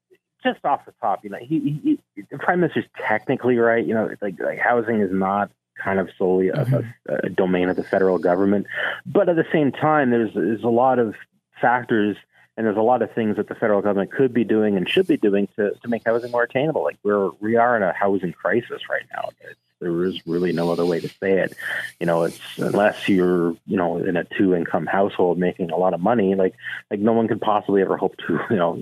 just 0.43 0.65
off 0.65 0.85
the 0.87 0.93
top, 1.01 1.25
you 1.25 1.31
know, 1.31 1.39
he, 1.41 1.61
he, 1.61 1.99
he, 2.17 2.23
the 2.31 2.39
prime 2.39 2.61
minister's 2.61 2.87
technically 2.97 3.57
right. 3.57 3.85
You 3.85 3.95
know, 3.95 4.11
like 4.21 4.41
like 4.41 4.59
housing 4.59 5.01
is 5.01 5.13
not 5.13 5.51
kind 5.83 5.99
of 5.99 6.11
solely 6.19 6.49
a, 6.49 6.55
mm-hmm. 6.55 7.13
a, 7.13 7.27
a, 7.27 7.29
domain 7.31 7.69
of 7.69 7.77
the 7.77 7.85
federal 7.85 8.19
government, 8.19 8.67
but 9.07 9.29
at 9.29 9.37
the 9.37 9.47
same 9.53 9.73
time, 9.73 10.11
there's 10.11 10.33
there's 10.35 10.63
a 10.63 10.69
lot 10.69 10.99
of 10.99 11.15
factors 11.61 12.17
and 12.57 12.67
there's 12.67 12.77
a 12.77 12.83
lot 12.83 13.01
of 13.01 13.11
things 13.13 13.37
that 13.37 13.49
the 13.49 13.55
federal 13.55 13.81
government 13.81 14.13
could 14.13 14.35
be 14.35 14.45
doing 14.45 14.77
and 14.77 14.89
should 14.89 15.07
be 15.07 15.17
doing 15.17 15.49
to 15.57 15.73
to 15.83 15.89
make 15.89 16.03
housing 16.05 16.31
more 16.31 16.43
attainable. 16.43 16.85
Like 16.85 16.99
we're 17.03 17.31
we 17.41 17.57
are 17.57 17.77
in 17.77 17.83
a 17.83 17.93
housing 17.93 18.33
crisis 18.33 18.83
right 18.89 19.05
now. 19.15 19.31
It's, 19.41 19.59
there 19.81 20.05
is 20.05 20.27
really 20.27 20.53
no 20.53 20.71
other 20.71 20.85
way 20.85 21.01
to 21.01 21.09
say 21.09 21.39
it. 21.39 21.57
You 21.99 22.07
know, 22.07 22.25
it's 22.25 22.39
unless 22.59 23.09
you're, 23.09 23.53
you 23.67 23.77
know, 23.77 23.97
in 23.97 24.17
a 24.17 24.25
two 24.25 24.55
income 24.55 24.87
household 24.87 25.39
making 25.39 25.71
a 25.71 25.77
lot 25.77 25.95
of 25.95 26.01
money, 26.01 26.35
like 26.35 26.55
like 26.91 27.01
no 27.01 27.13
one 27.13 27.29
could 27.29 27.41
possibly 27.41 27.81
ever 27.81 27.97
hope 27.97 28.17
to, 28.27 28.41
you 28.51 28.57
know, 28.57 28.79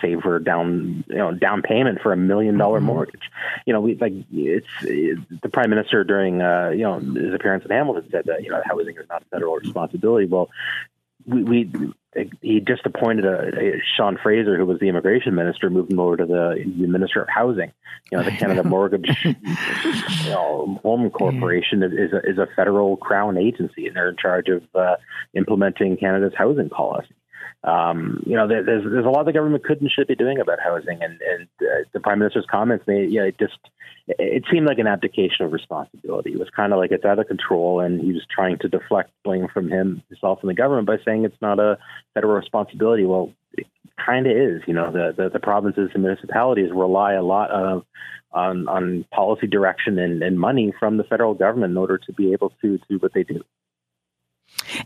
save 0.00 0.20
for 0.20 0.38
down 0.38 1.04
you 1.08 1.16
know 1.16 1.32
down 1.32 1.62
payment 1.62 2.00
for 2.02 2.12
a 2.12 2.16
million 2.16 2.56
dollar 2.56 2.78
mm-hmm. 2.78 2.86
mortgage. 2.86 3.30
You 3.66 3.72
know, 3.72 3.80
we 3.80 3.94
like 3.96 4.12
it's 4.32 4.66
it, 4.82 5.18
the 5.42 5.48
prime 5.48 5.70
minister 5.70 6.04
during 6.04 6.42
uh, 6.42 6.70
you 6.70 6.82
know 6.82 6.98
his 6.98 7.34
appearance 7.34 7.64
in 7.64 7.70
Hamilton 7.70 8.08
said 8.10 8.24
that 8.26 8.42
you 8.42 8.50
know 8.50 8.62
housing 8.64 8.96
is 8.96 9.08
not 9.08 9.22
a 9.22 9.24
federal 9.26 9.56
responsibility. 9.56 10.26
Well, 10.26 10.50
we, 11.26 11.42
we 11.42 11.94
he 12.40 12.60
just 12.60 12.84
appointed 12.86 13.24
a, 13.24 13.76
a, 13.76 13.82
Sean 13.96 14.18
Fraser, 14.20 14.56
who 14.56 14.64
was 14.64 14.80
the 14.80 14.88
immigration 14.88 15.34
minister, 15.34 15.70
moved 15.70 15.92
him 15.92 16.00
over 16.00 16.16
to 16.16 16.26
the, 16.26 16.64
the 16.78 16.86
minister 16.86 17.22
of 17.22 17.28
housing. 17.28 17.72
You 18.10 18.18
know, 18.18 18.24
the 18.24 18.30
Canada 18.30 18.64
Mortgage 18.64 19.10
you 19.24 19.34
know, 20.30 20.80
Home 20.82 21.10
Corporation 21.10 21.82
is 21.82 22.12
a, 22.12 22.18
is 22.28 22.38
a 22.38 22.48
federal 22.56 22.96
crown 22.96 23.36
agency, 23.36 23.86
and 23.86 23.94
they're 23.94 24.08
in 24.08 24.16
charge 24.16 24.48
of 24.48 24.62
uh, 24.74 24.96
implementing 25.34 25.96
Canada's 25.96 26.32
housing 26.36 26.70
policy 26.70 27.14
um, 27.64 28.22
you 28.24 28.36
know, 28.36 28.46
there's 28.46 28.84
there's 28.84 29.06
a 29.06 29.10
lot 29.10 29.26
the 29.26 29.32
government 29.32 29.64
could 29.64 29.80
and 29.80 29.90
should 29.90 30.06
be 30.06 30.14
doing 30.14 30.38
about 30.40 30.60
housing, 30.60 31.02
and 31.02 31.20
and 31.20 31.48
uh, 31.60 31.84
the 31.92 32.00
prime 32.00 32.20
minister's 32.20 32.46
comments, 32.50 32.84
they 32.86 33.04
yeah, 33.04 33.22
it 33.22 33.38
just 33.38 33.58
it 34.06 34.44
seemed 34.50 34.66
like 34.66 34.78
an 34.78 34.86
abdication 34.86 35.44
of 35.44 35.52
responsibility. 35.52 36.32
It 36.32 36.38
was 36.38 36.50
kind 36.50 36.72
of 36.72 36.78
like 36.78 36.92
it's 36.92 37.04
out 37.04 37.18
of 37.18 37.26
control, 37.26 37.80
and 37.80 38.00
he 38.00 38.12
was 38.12 38.24
trying 38.30 38.58
to 38.58 38.68
deflect 38.68 39.10
blame 39.24 39.48
from 39.48 39.68
him 39.68 40.02
himself 40.08 40.38
and 40.40 40.48
the 40.48 40.54
government 40.54 40.86
by 40.86 40.98
saying 41.04 41.24
it's 41.24 41.40
not 41.42 41.58
a 41.58 41.78
federal 42.14 42.34
responsibility. 42.34 43.04
Well, 43.04 43.32
it 43.52 43.66
kind 44.04 44.26
of 44.26 44.36
is. 44.36 44.62
You 44.66 44.74
know, 44.74 44.92
the, 44.92 45.12
the 45.16 45.28
the 45.28 45.40
provinces 45.40 45.90
and 45.94 46.02
municipalities 46.04 46.70
rely 46.72 47.14
a 47.14 47.22
lot 47.22 47.50
of 47.50 47.84
on 48.32 48.68
on 48.68 49.04
policy 49.12 49.46
direction 49.46 49.98
and, 49.98 50.22
and 50.22 50.38
money 50.38 50.72
from 50.78 50.96
the 50.96 51.04
federal 51.04 51.34
government 51.34 51.72
in 51.72 51.76
order 51.76 51.98
to 51.98 52.12
be 52.12 52.32
able 52.32 52.52
to 52.62 52.78
do 52.88 52.98
what 52.98 53.12
they 53.14 53.24
do. 53.24 53.42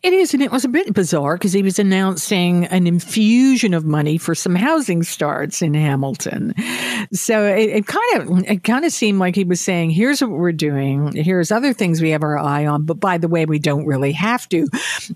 It 0.02 0.12
is, 0.12 0.32
and 0.34 0.42
it 0.42 0.52
was 0.52 0.64
a 0.64 0.68
bit 0.68 0.92
bizarre 0.92 1.36
because 1.36 1.52
he 1.52 1.62
was 1.62 1.78
announcing 1.78 2.66
an 2.66 2.86
infusion 2.86 3.74
of 3.74 3.84
money 3.84 4.16
for 4.18 4.34
some 4.34 4.54
housing 4.54 5.02
starts 5.02 5.62
in 5.62 5.74
Hamilton. 5.74 6.54
So 7.12 7.46
it, 7.46 7.86
kind 7.86 8.16
of 8.16 8.44
it 8.48 8.64
kind 8.64 8.84
of 8.84 8.92
seemed 8.92 9.18
like 9.18 9.34
he 9.34 9.44
was 9.44 9.60
saying, 9.60 9.90
"Here's 9.90 10.20
what 10.20 10.30
we're 10.30 10.52
doing. 10.52 11.12
Here's 11.14 11.50
other 11.50 11.72
things 11.72 12.00
we 12.00 12.10
have 12.10 12.22
our 12.22 12.38
eye 12.38 12.66
on, 12.66 12.84
but 12.84 13.00
by 13.00 13.18
the 13.18 13.28
way, 13.28 13.44
we 13.44 13.58
don't 13.58 13.86
really 13.86 14.12
have 14.12 14.48
to." 14.50 14.68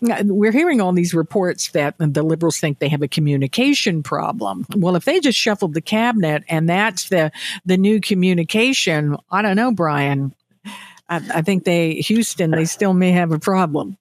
We're 0.03 0.53
hearing 0.53 0.81
all 0.81 0.93
these 0.93 1.15
reports 1.15 1.71
that 1.71 1.95
the 1.99 2.23
liberals 2.23 2.59
think 2.59 2.79
they 2.79 2.89
have 2.89 3.03
a 3.03 3.09
communication 3.09 4.03
problem. 4.03 4.67
Well, 4.77 4.97
if 4.97 5.05
they 5.05 5.21
just 5.21 5.39
shuffled 5.39 5.75
the 5.75 5.81
cabinet 5.81 6.45
and 6.49 6.69
that's 6.69 7.09
the 7.09 7.31
the 7.65 7.77
new 7.77 8.01
communication, 8.01 9.17
I 9.31 9.43
don't 9.43 9.57
know, 9.57 9.73
Bryan. 9.73 10.35
I, 11.09 11.17
I 11.35 11.43
think 11.43 11.65
they 11.65 11.95
Houston 11.95 12.51
they 12.51 12.65
still 12.65 12.95
may 12.95 13.13
have 13.13 13.33
a 13.33 13.39
problem. 13.39 13.97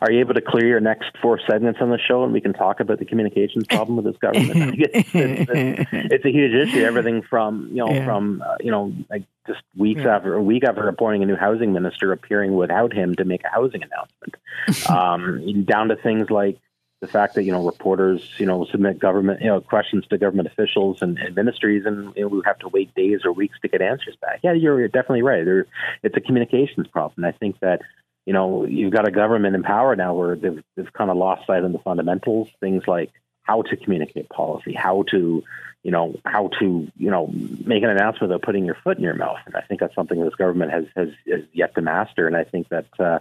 Are 0.00 0.10
you 0.10 0.20
able 0.20 0.34
to 0.34 0.40
clear 0.40 0.66
your 0.66 0.80
next 0.80 1.16
four 1.22 1.40
segments 1.48 1.80
on 1.80 1.90
the 1.90 1.98
show, 1.98 2.24
and 2.24 2.32
we 2.32 2.40
can 2.40 2.52
talk 2.52 2.80
about 2.80 2.98
the 2.98 3.04
communications 3.04 3.66
problem 3.66 3.96
with 3.96 4.04
this 4.04 4.16
government? 4.18 4.74
it's, 4.78 5.10
it's, 5.14 5.50
it's, 5.50 5.90
it's, 5.92 6.24
a 6.24 6.30
huge 6.30 6.54
issue. 6.54 6.82
Everything 6.82 7.22
from 7.22 7.68
you 7.70 7.76
know 7.76 7.90
yeah. 7.90 8.04
from 8.04 8.42
uh, 8.42 8.56
you 8.60 8.70
know 8.70 8.92
like 9.08 9.24
just 9.46 9.62
weeks 9.76 10.02
yeah. 10.04 10.16
after 10.16 10.34
a 10.34 10.42
week 10.42 10.64
after 10.64 10.86
appointing 10.88 11.22
a 11.22 11.26
new 11.26 11.36
housing 11.36 11.72
minister, 11.72 12.12
appearing 12.12 12.56
without 12.56 12.92
him 12.92 13.14
to 13.14 13.24
make 13.24 13.42
a 13.44 13.48
housing 13.48 13.82
announcement, 13.82 14.88
um, 14.90 15.64
down 15.64 15.88
to 15.88 15.96
things 15.96 16.30
like 16.30 16.58
the 17.00 17.06
fact 17.06 17.34
that 17.34 17.44
you 17.44 17.52
know 17.52 17.64
reporters 17.64 18.22
you 18.38 18.46
know 18.46 18.66
submit 18.70 18.98
government 18.98 19.40
you 19.40 19.46
know 19.46 19.60
questions 19.60 20.06
to 20.08 20.18
government 20.18 20.48
officials 20.48 21.02
and, 21.02 21.18
and 21.18 21.34
ministries 21.34 21.84
and 21.84 22.14
you 22.16 22.22
know, 22.22 22.28
we 22.28 22.40
have 22.44 22.58
to 22.58 22.68
wait 22.68 22.94
days 22.94 23.20
or 23.24 23.32
weeks 23.32 23.58
to 23.60 23.68
get 23.68 23.82
answers 23.82 24.16
back. 24.20 24.40
Yeah, 24.42 24.52
you're 24.52 24.88
definitely 24.88 25.22
right. 25.22 25.44
There, 25.44 25.66
it's 26.02 26.16
a 26.16 26.20
communications 26.20 26.86
problem. 26.88 27.24
I 27.24 27.32
think 27.32 27.60
that 27.60 27.82
you 28.26 28.32
know, 28.32 28.66
you've 28.66 28.92
got 28.92 29.08
a 29.08 29.12
government 29.12 29.54
in 29.54 29.62
power 29.62 29.94
now 29.96 30.12
where 30.14 30.34
they've, 30.34 30.62
they've 30.74 30.92
kind 30.92 31.10
of 31.10 31.16
lost 31.16 31.46
sight 31.46 31.64
of 31.64 31.72
the 31.72 31.78
fundamentals, 31.78 32.48
things 32.60 32.82
like 32.86 33.12
how 33.42 33.62
to 33.62 33.76
communicate 33.76 34.28
policy, 34.28 34.72
how 34.74 35.04
to, 35.12 35.44
you 35.84 35.90
know, 35.92 36.16
how 36.24 36.50
to, 36.58 36.90
you 36.96 37.10
know, 37.10 37.28
make 37.64 37.84
an 37.84 37.90
announcement 37.90 38.22
without 38.22 38.42
putting 38.42 38.64
your 38.64 38.74
foot 38.82 38.98
in 38.98 39.04
your 39.04 39.14
mouth. 39.14 39.38
And 39.46 39.54
I 39.54 39.60
think 39.60 39.78
that's 39.78 39.94
something 39.94 40.20
this 40.20 40.34
government 40.34 40.72
has, 40.72 40.86
has, 40.96 41.10
has 41.30 41.44
yet 41.52 41.76
to 41.76 41.80
master. 41.80 42.26
And 42.26 42.36
I 42.36 42.42
think 42.42 42.68
that, 42.70 42.86
uh, 42.98 43.20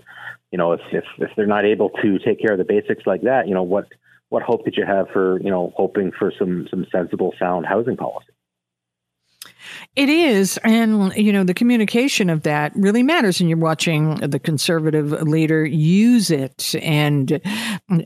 you 0.52 0.58
know, 0.58 0.72
if, 0.72 0.82
if, 0.92 1.06
if 1.20 1.30
they're 1.36 1.46
not 1.46 1.66
able 1.66 1.92
to 2.02 2.18
take 2.18 2.42
care 2.42 2.54
of 2.54 2.58
the 2.58 2.64
basics 2.64 3.06
like 3.06 3.22
that, 3.22 3.48
you 3.48 3.54
know, 3.54 3.62
what, 3.62 3.88
what 4.30 4.42
hope 4.42 4.66
did 4.66 4.76
you 4.76 4.86
have 4.86 5.10
for, 5.10 5.40
you 5.40 5.52
know, 5.52 5.72
hoping 5.78 6.12
for 6.12 6.34
some, 6.40 6.68
some 6.72 6.88
sensible, 6.92 7.36
sound 7.38 7.68
housing 7.68 7.96
policy? 7.96 8.32
It 9.96 10.10
is. 10.10 10.58
And, 10.64 11.14
you 11.16 11.32
know, 11.32 11.44
the 11.44 11.54
communication 11.54 12.30
of 12.30 12.44
that 12.44 12.72
really 12.76 13.04
matters. 13.04 13.40
And 13.40 13.50
you're 13.50 13.58
watching 13.58 14.16
the 14.16 14.40
conservative 14.40 15.12
leader 15.24 15.66
use 15.66 16.32
it 16.32 16.76
and, 16.82 17.42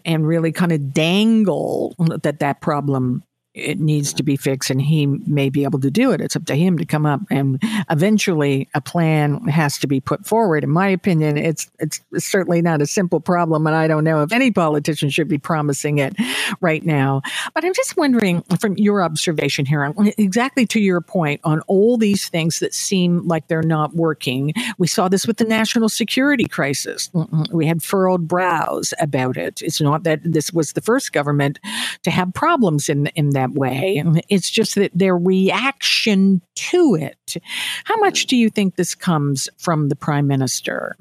and 0.05 0.27
really 0.27 0.51
kind 0.51 0.71
of 0.71 0.93
dangle 0.93 1.95
that 2.23 2.39
that 2.39 2.61
problem 2.61 3.23
it 3.59 3.79
needs 3.79 4.13
to 4.13 4.23
be 4.23 4.35
fixed 4.35 4.69
and 4.69 4.81
he 4.81 5.05
may 5.05 5.49
be 5.49 5.63
able 5.63 5.79
to 5.79 5.91
do 5.91 6.11
it. 6.11 6.21
It's 6.21 6.35
up 6.35 6.45
to 6.45 6.55
him 6.55 6.77
to 6.77 6.85
come 6.85 7.05
up 7.05 7.21
and 7.29 7.61
eventually 7.89 8.67
a 8.73 8.81
plan 8.81 9.41
has 9.47 9.77
to 9.79 9.87
be 9.87 9.99
put 9.99 10.25
forward. 10.25 10.63
In 10.63 10.69
my 10.69 10.87
opinion, 10.87 11.37
it's 11.37 11.69
it's 11.79 12.01
certainly 12.17 12.61
not 12.61 12.81
a 12.81 12.85
simple 12.85 13.19
problem 13.19 13.67
and 13.67 13.75
I 13.75 13.87
don't 13.87 14.03
know 14.03 14.21
if 14.23 14.31
any 14.31 14.51
politician 14.51 15.09
should 15.09 15.27
be 15.27 15.37
promising 15.37 15.99
it 15.99 16.15
right 16.61 16.85
now. 16.85 17.21
But 17.53 17.65
I'm 17.65 17.73
just 17.73 17.97
wondering 17.97 18.41
from 18.59 18.77
your 18.77 19.03
observation 19.03 19.65
here 19.65 19.93
exactly 20.17 20.65
to 20.67 20.79
your 20.79 21.01
point 21.01 21.41
on 21.43 21.61
all 21.67 21.97
these 21.97 22.29
things 22.29 22.59
that 22.59 22.73
seem 22.73 23.27
like 23.27 23.47
they're 23.47 23.61
not 23.61 23.95
working. 23.95 24.53
We 24.77 24.87
saw 24.87 25.07
this 25.07 25.27
with 25.27 25.37
the 25.37 25.45
national 25.45 25.89
security 25.89 26.45
crisis. 26.45 27.09
We 27.51 27.65
had 27.65 27.83
furrowed 27.83 28.27
brows 28.27 28.93
about 28.99 29.37
it. 29.37 29.61
It's 29.61 29.81
not 29.81 30.03
that 30.03 30.21
this 30.23 30.51
was 30.51 30.73
the 30.73 30.81
first 30.81 31.13
government 31.13 31.59
to 32.03 32.11
have 32.11 32.33
problems 32.33 32.89
in 32.89 33.07
in 33.07 33.31
that 33.31 33.48
way. 33.55 34.03
It's 34.29 34.49
just 34.49 34.75
that 34.75 34.91
their 34.93 35.17
reaction 35.17 36.41
to 36.55 36.95
it. 36.95 37.37
How 37.85 37.97
much 37.97 38.25
do 38.25 38.35
you 38.35 38.49
think 38.49 38.75
this 38.75 38.95
comes 38.95 39.49
from 39.57 39.89
the 39.89 39.95
prime 39.95 40.27
minister? 40.27 40.95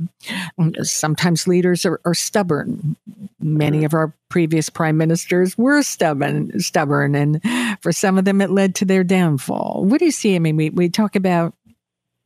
Sometimes 0.83 1.47
leaders 1.47 1.85
are, 1.85 2.01
are 2.05 2.15
stubborn. 2.15 2.97
Many 3.41 3.85
of 3.85 3.95
our 3.95 4.13
previous 4.29 4.69
prime 4.69 4.97
ministers 4.97 5.57
were 5.57 5.83
stubborn, 5.83 6.59
stubborn, 6.61 7.15
and 7.15 7.43
for 7.81 7.93
some 7.93 8.19
of 8.19 8.25
them, 8.25 8.41
it 8.41 8.51
led 8.51 8.75
to 8.77 8.85
their 8.85 9.05
downfall. 9.05 9.85
What 9.87 9.99
do 9.99 10.05
you 10.05 10.11
see? 10.11 10.35
I 10.35 10.39
mean, 10.39 10.57
we, 10.57 10.71
we 10.71 10.89
talk 10.89 11.17
about 11.17 11.55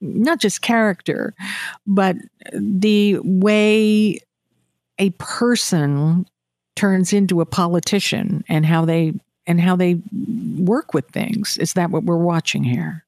not 0.00 0.40
just 0.40 0.62
character, 0.62 1.32
but 1.86 2.16
the 2.52 3.18
way 3.22 4.18
a 4.98 5.10
person 5.18 6.26
turns 6.74 7.12
into 7.12 7.40
a 7.40 7.46
politician 7.46 8.44
and 8.48 8.66
how 8.66 8.84
they 8.84 9.12
and 9.46 9.60
how 9.60 9.76
they 9.76 10.00
work 10.58 10.94
with 10.94 11.08
things. 11.08 11.58
Is 11.58 11.72
that 11.74 11.90
what 11.90 12.04
we're 12.04 12.16
watching 12.16 12.64
here? 12.64 13.04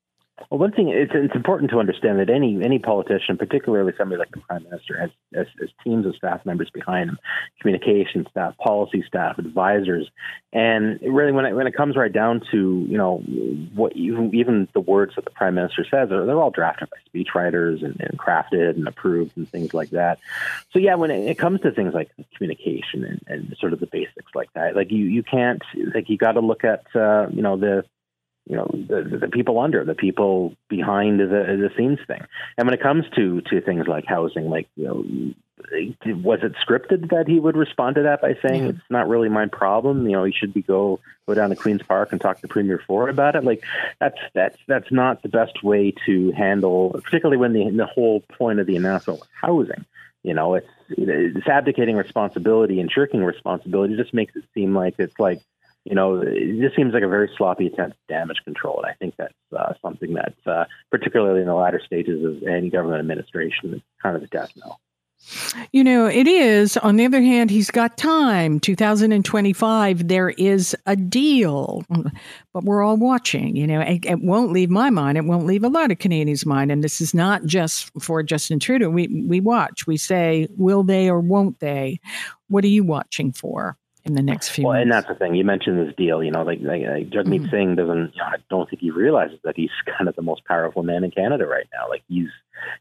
Well, 0.50 0.58
one 0.58 0.72
thing 0.72 0.88
it's, 0.88 1.12
it's 1.14 1.34
important 1.34 1.70
to 1.70 1.78
understand 1.78 2.18
that 2.18 2.28
any 2.28 2.60
any 2.64 2.80
politician, 2.80 3.38
particularly 3.38 3.92
somebody 3.96 4.18
like 4.18 4.32
the 4.32 4.40
prime 4.40 4.64
minister, 4.64 4.98
has, 4.98 5.10
has, 5.32 5.46
has 5.60 5.68
teams 5.84 6.06
of 6.06 6.16
staff 6.16 6.44
members 6.44 6.70
behind 6.70 7.10
him, 7.10 7.18
communication 7.60 8.26
staff, 8.30 8.56
policy 8.58 9.04
staff, 9.06 9.38
advisors, 9.38 10.10
and 10.52 10.98
really 11.02 11.30
when 11.30 11.46
it 11.46 11.54
when 11.54 11.68
it 11.68 11.74
comes 11.74 11.96
right 11.96 12.12
down 12.12 12.40
to 12.50 12.84
you 12.88 12.98
know 12.98 13.18
what 13.74 13.94
even 13.94 14.34
even 14.34 14.68
the 14.72 14.80
words 14.80 15.14
that 15.14 15.24
the 15.24 15.30
prime 15.30 15.54
minister 15.54 15.84
says, 15.88 16.08
they're, 16.08 16.26
they're 16.26 16.40
all 16.40 16.50
drafted 16.50 16.88
by 16.90 16.96
speechwriters 17.08 17.84
and, 17.84 18.00
and, 18.00 18.18
crafted 18.18 18.70
and 18.70 18.88
approved 18.88 19.36
and 19.36 19.48
things 19.48 19.72
like 19.72 19.90
that. 19.90 20.18
So 20.72 20.80
yeah, 20.80 20.96
when 20.96 21.12
it, 21.12 21.28
it 21.28 21.38
comes 21.38 21.60
to 21.60 21.70
things 21.70 21.94
like 21.94 22.10
communication 22.36 23.04
and, 23.04 23.20
and, 23.28 23.56
sort 23.60 23.72
of 23.72 23.78
the 23.78 23.86
basics 23.86 24.34
like 24.34 24.52
that, 24.54 24.74
like 24.74 24.90
you 24.90 25.04
you 25.04 25.22
can't 25.22 25.62
like 25.94 26.08
you 26.08 26.18
got 26.18 26.32
to 26.32 26.40
look 26.40 26.64
at 26.64 26.84
uh, 26.96 27.28
you 27.30 27.40
know 27.40 27.56
the 27.56 27.84
you 28.46 28.56
know 28.56 28.68
the, 28.72 29.18
the 29.18 29.28
people 29.28 29.58
under 29.58 29.84
the 29.84 29.94
people 29.94 30.54
behind 30.68 31.20
the 31.20 31.26
the 31.26 31.70
scenes 31.76 31.98
thing. 32.06 32.22
And 32.58 32.66
when 32.66 32.74
it 32.74 32.82
comes 32.82 33.04
to 33.16 33.40
to 33.42 33.60
things 33.60 33.86
like 33.86 34.04
housing 34.06 34.50
like 34.50 34.68
you 34.76 34.84
know 34.84 35.34
was 36.22 36.40
it 36.42 36.52
scripted 36.66 37.10
that 37.10 37.26
he 37.26 37.40
would 37.40 37.56
respond 37.56 37.96
to 37.96 38.02
that 38.02 38.20
by 38.20 38.36
saying 38.46 38.64
yeah. 38.64 38.68
it's 38.70 38.90
not 38.90 39.08
really 39.08 39.28
my 39.28 39.46
problem 39.46 40.06
you 40.06 40.12
know 40.12 40.24
he 40.24 40.32
should 40.32 40.52
be 40.52 40.60
go 40.60 41.00
go 41.26 41.34
down 41.34 41.50
to 41.50 41.56
Queen's 41.56 41.82
Park 41.82 42.12
and 42.12 42.20
talk 42.20 42.40
to 42.40 42.48
premier 42.48 42.82
ford 42.86 43.08
about 43.08 43.34
it? 43.34 43.44
Like 43.44 43.64
that's 43.98 44.18
that's 44.34 44.58
that's 44.66 44.92
not 44.92 45.22
the 45.22 45.28
best 45.28 45.62
way 45.62 45.94
to 46.06 46.32
handle 46.32 46.90
particularly 47.02 47.38
when 47.38 47.52
the 47.52 47.70
the 47.70 47.86
whole 47.86 48.20
point 48.20 48.60
of 48.60 48.66
the 48.66 48.76
announcement 48.76 49.20
was 49.20 49.28
housing. 49.40 49.86
You 50.22 50.34
know 50.34 50.54
it's 50.54 50.68
it's 50.90 51.46
abdicating 51.46 51.96
responsibility 51.96 52.80
and 52.80 52.90
shirking 52.90 53.24
responsibility 53.24 53.96
just 53.96 54.12
makes 54.12 54.36
it 54.36 54.44
seem 54.52 54.74
like 54.74 54.96
it's 54.98 55.18
like 55.18 55.40
you 55.84 55.94
know, 55.94 56.20
it 56.20 56.60
just 56.60 56.76
seems 56.76 56.94
like 56.94 57.02
a 57.02 57.08
very 57.08 57.30
sloppy 57.36 57.66
attempt 57.66 57.96
at 58.08 58.14
damage 58.14 58.38
control. 58.44 58.78
And 58.78 58.86
I 58.86 58.94
think 58.94 59.14
that's 59.18 59.34
uh, 59.56 59.74
something 59.82 60.14
that, 60.14 60.34
uh, 60.46 60.64
particularly 60.90 61.42
in 61.42 61.46
the 61.46 61.54
latter 61.54 61.80
stages 61.84 62.24
of 62.24 62.42
any 62.48 62.70
government 62.70 63.00
administration, 63.00 63.74
is 63.74 63.82
kind 64.02 64.16
of 64.16 64.22
a 64.22 64.26
death 64.28 64.50
knell. 64.56 64.80
You 65.72 65.84
know, 65.84 66.06
it 66.06 66.26
is. 66.26 66.76
On 66.78 66.96
the 66.96 67.04
other 67.04 67.22
hand, 67.22 67.50
he's 67.50 67.70
got 67.70 67.96
time. 67.96 68.60
2025, 68.60 70.08
there 70.08 70.30
is 70.30 70.76
a 70.86 70.96
deal. 70.96 71.84
But 72.52 72.62
we're 72.62 72.84
all 72.84 72.96
watching. 72.96 73.56
You 73.56 73.66
know, 73.66 73.80
it, 73.80 74.06
it, 74.06 74.20
won't 74.20 74.52
leave 74.52 74.70
my 74.70 74.88
mind. 74.88 75.18
It 75.18 75.24
won't 75.24 75.44
leave 75.44 75.64
a 75.64 75.68
lot 75.68 75.90
of 75.90 75.98
Canadians' 75.98 76.46
mind. 76.46 76.70
And 76.70 76.84
this 76.84 77.00
is 77.00 77.12
not 77.12 77.44
just 77.46 77.90
for 78.00 78.22
Justin 78.22 78.60
Trudeau. 78.60 78.90
We, 78.90 79.08
we 79.26 79.40
watch. 79.40 79.88
We 79.88 79.96
say, 79.96 80.46
will 80.56 80.84
they 80.84 81.10
or 81.10 81.18
won't 81.18 81.58
they? 81.58 81.98
What 82.46 82.62
are 82.62 82.68
you 82.68 82.84
watching 82.84 83.32
for? 83.32 83.76
In 84.04 84.14
the 84.14 84.22
next 84.22 84.50
few. 84.50 84.64
Well, 84.64 84.74
months. 84.74 84.82
and 84.82 84.92
that's 84.92 85.08
the 85.08 85.14
thing. 85.14 85.34
You 85.34 85.44
mentioned 85.44 85.86
this 85.86 85.94
deal. 85.96 86.22
You 86.22 86.30
know, 86.30 86.42
like, 86.42 86.60
like, 86.60 86.82
like 86.82 87.10
Jagmeet 87.10 87.42
mm-hmm. 87.42 87.50
Singh 87.50 87.74
doesn't. 87.76 88.12
You 88.14 88.20
know, 88.20 88.24
I 88.24 88.36
don't 88.50 88.68
think 88.68 88.82
he 88.82 88.90
realizes 88.90 89.38
that 89.44 89.56
he's 89.56 89.70
kind 89.98 90.08
of 90.08 90.16
the 90.16 90.22
most 90.22 90.44
powerful 90.44 90.82
man 90.82 91.04
in 91.04 91.10
Canada 91.10 91.46
right 91.46 91.66
now. 91.72 91.88
Like 91.88 92.02
he's 92.08 92.28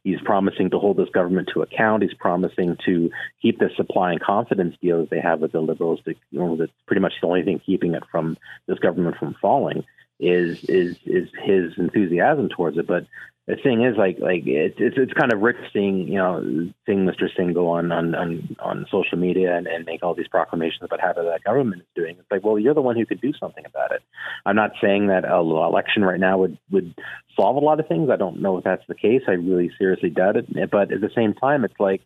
he's 0.04 0.20
promising 0.24 0.70
to 0.72 0.80
hold 0.80 0.98
this 0.98 1.10
government 1.10 1.50
to 1.54 1.62
account. 1.62 2.04
He's 2.04 2.14
promising 2.14 2.78
to 2.86 3.10
keep 3.42 3.60
the 3.60 3.70
supply 3.76 4.12
and 4.12 4.22
confidence 4.22 4.76
deal 4.82 5.00
that 5.00 5.10
they 5.10 5.20
have 5.20 5.40
with 5.40 5.54
the 5.54 5.62
Liberals. 5.62 6.02
To, 6.06 6.14
you 6.32 6.40
know, 6.40 6.56
that's 6.58 6.72
pretty 6.88 7.02
much 7.02 7.14
the 7.22 7.28
only 7.28 7.44
thing 7.44 7.62
keeping 7.66 7.94
it 7.94 8.04
from 8.12 8.38
this 8.68 8.80
government 8.80 9.18
from 9.18 9.36
falling. 9.42 9.84
Is 10.20 10.64
is 10.66 10.98
is 11.06 11.30
his 11.44 11.74
enthusiasm 11.78 12.50
towards 12.50 12.78
it. 12.78 12.88
But 12.88 13.06
the 13.48 13.56
thing 13.58 13.84
is, 13.84 13.98
like 13.98 14.20
like 14.20 14.44
it's 14.46 14.76
it's 14.80 14.98
it's 14.98 15.14
kind 15.14 15.34
of 15.34 15.42
rich 15.42 15.58
seeing 15.74 16.08
you 16.08 16.18
know 16.18 16.42
seeing 16.86 17.06
Mr. 17.06 17.28
Singh 17.36 17.54
go 17.54 17.70
on 17.70 17.92
on 17.92 18.16
on, 18.16 18.56
on 18.60 18.86
social 18.90 19.18
media 19.18 19.58
and, 19.58 19.68
and 19.68 19.86
make 19.86 20.02
all 20.02 20.14
these 20.14 20.28
proclamations 20.28 20.84
about 20.84 21.02
how 21.02 21.14
that 21.14 21.44
government 21.44 21.82
is 21.82 21.88
doing. 21.96 22.16
It's 22.18 22.32
like, 22.32 22.44
well, 22.44 22.58
you're 22.58 22.74
the 22.74 22.82
one 22.82 22.96
who 22.96 23.06
could 23.06 23.22
do 23.22 23.34
something 23.40 23.66
about 23.66 23.92
it. 23.92 24.02
I'm 24.46 24.56
not 24.56 24.72
saying 24.82 25.08
that 25.08 25.26
a 25.26 25.36
election 25.36 26.06
right 26.06 26.20
now 26.20 26.38
would 26.38 26.58
would 26.72 26.96
solve 27.36 27.58
a 27.58 27.60
lot 27.60 27.80
of 27.80 27.88
things. 27.88 28.10
I 28.10 28.16
don't 28.16 28.42
know 28.42 28.58
if 28.58 28.64
that's 28.64 28.88
the 28.88 28.96
case. 28.96 29.24
I 29.28 29.32
really 29.32 29.72
seriously 29.78 30.10
doubt 30.10 30.38
it. 30.38 30.72
But 30.72 30.92
at 30.92 31.02
the 31.02 31.12
same 31.14 31.34
time, 31.34 31.66
it's 31.66 31.80
like 31.80 32.02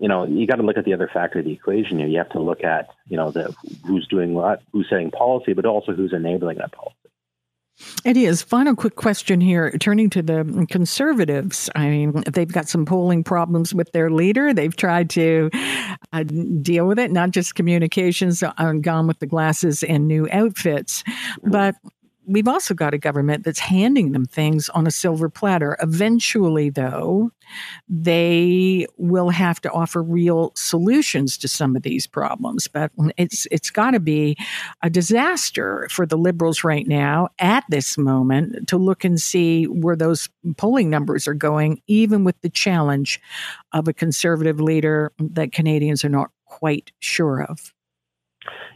you 0.00 0.08
know, 0.08 0.24
you 0.24 0.46
got 0.46 0.56
to 0.56 0.62
look 0.62 0.78
at 0.78 0.86
the 0.86 0.94
other 0.94 1.10
factor 1.12 1.40
of 1.40 1.44
the 1.44 1.52
equation 1.52 1.98
here. 1.98 2.08
You 2.08 2.18
have 2.18 2.30
to 2.30 2.40
look 2.40 2.64
at, 2.64 2.88
you 3.08 3.18
know, 3.18 3.30
the 3.30 3.54
who's 3.86 4.08
doing 4.08 4.32
what, 4.32 4.62
who's 4.72 4.88
setting 4.88 5.10
policy, 5.10 5.52
but 5.52 5.66
also 5.66 5.92
who's 5.92 6.14
enabling 6.14 6.56
that 6.56 6.72
policy. 6.72 6.96
It 8.04 8.16
is. 8.16 8.42
Final 8.42 8.74
quick 8.74 8.96
question 8.96 9.40
here. 9.40 9.70
Turning 9.78 10.10
to 10.10 10.22
the 10.22 10.66
conservatives, 10.70 11.68
I 11.74 11.88
mean, 11.88 12.22
they've 12.30 12.50
got 12.50 12.68
some 12.68 12.84
polling 12.84 13.24
problems 13.24 13.74
with 13.74 13.92
their 13.92 14.10
leader. 14.10 14.54
They've 14.54 14.74
tried 14.74 15.10
to 15.10 15.50
uh, 16.12 16.24
deal 16.24 16.86
with 16.86 16.98
it, 16.98 17.10
not 17.10 17.30
just 17.30 17.54
communications 17.54 18.42
on 18.42 18.80
Gone 18.80 19.06
with 19.06 19.18
the 19.18 19.26
Glasses 19.26 19.82
and 19.82 20.08
new 20.08 20.28
outfits, 20.30 21.04
but 21.42 21.74
we've 22.30 22.48
also 22.48 22.74
got 22.74 22.94
a 22.94 22.98
government 22.98 23.44
that's 23.44 23.58
handing 23.58 24.12
them 24.12 24.24
things 24.24 24.68
on 24.70 24.86
a 24.86 24.90
silver 24.90 25.28
platter. 25.28 25.76
Eventually, 25.82 26.70
though, 26.70 27.30
they 27.88 28.86
will 28.96 29.30
have 29.30 29.60
to 29.62 29.70
offer 29.70 30.02
real 30.02 30.52
solutions 30.54 31.36
to 31.38 31.48
some 31.48 31.74
of 31.74 31.82
these 31.82 32.06
problems. 32.06 32.68
But 32.68 32.92
it's 33.16 33.46
it's 33.50 33.70
got 33.70 33.90
to 33.92 34.00
be 34.00 34.36
a 34.82 34.90
disaster 34.90 35.88
for 35.90 36.06
the 36.06 36.18
liberals 36.18 36.62
right 36.64 36.86
now 36.86 37.28
at 37.38 37.64
this 37.68 37.98
moment 37.98 38.68
to 38.68 38.78
look 38.78 39.04
and 39.04 39.20
see 39.20 39.64
where 39.64 39.96
those 39.96 40.28
polling 40.56 40.90
numbers 40.90 41.26
are 41.26 41.34
going, 41.34 41.82
even 41.86 42.24
with 42.24 42.40
the 42.42 42.50
challenge 42.50 43.20
of 43.72 43.88
a 43.88 43.92
conservative 43.92 44.60
leader 44.60 45.12
that 45.18 45.52
Canadians 45.52 46.04
are 46.04 46.08
not 46.08 46.30
quite 46.44 46.92
sure 47.00 47.42
of. 47.42 47.72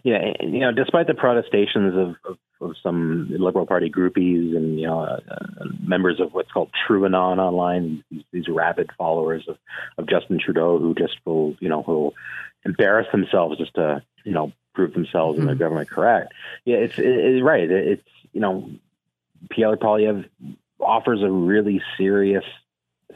Yeah, 0.03 0.33
you 0.41 0.61
know, 0.61 0.71
despite 0.71 1.07
the 1.07 1.15
protestations 1.15 1.95
of, 1.97 2.31
of 2.31 2.39
of 2.61 2.77
some 2.83 3.29
Liberal 3.31 3.67
Party 3.67 3.91
groupies 3.91 4.57
and 4.57 4.79
you 4.79 4.87
know 4.87 5.01
uh, 5.01 5.21
uh, 5.31 5.65
members 5.81 6.21
of 6.21 6.33
what's 6.33 6.51
called 6.51 6.71
TrueAnon 6.89 7.39
online. 7.39 8.05
These, 8.11 8.25
these 8.33 8.49
rabid 8.49 8.91
followers 8.97 9.45
of, 9.49 9.59
of 9.99 10.09
Justin 10.09 10.39
Trudeau 10.39 10.79
who 10.79 10.95
just 10.95 11.17
will 11.25 11.57
you 11.61 11.69
know 11.69 11.85
will 11.87 12.15
embarrass 12.65 13.07
themselves 13.13 13.59
just 13.59 13.75
to 13.75 14.03
you 14.25 14.33
know 14.33 14.53
prove 14.75 14.95
themselves 14.95 15.39
mm-hmm. 15.39 15.49
and 15.49 15.61
their 15.61 15.67
government 15.67 15.91
correct. 15.91 16.33
Yeah, 16.65 16.77
it's 16.77 16.99
it, 16.99 17.07
it's 17.07 17.43
right. 17.43 17.71
It, 17.71 17.89
it's 17.89 18.09
you 18.33 18.41
know 18.41 18.71
Pierre 19.51 19.77
Poilievre 19.77 20.29
offers 20.81 21.23
a 21.23 21.31
really 21.31 21.83
serious 21.97 22.45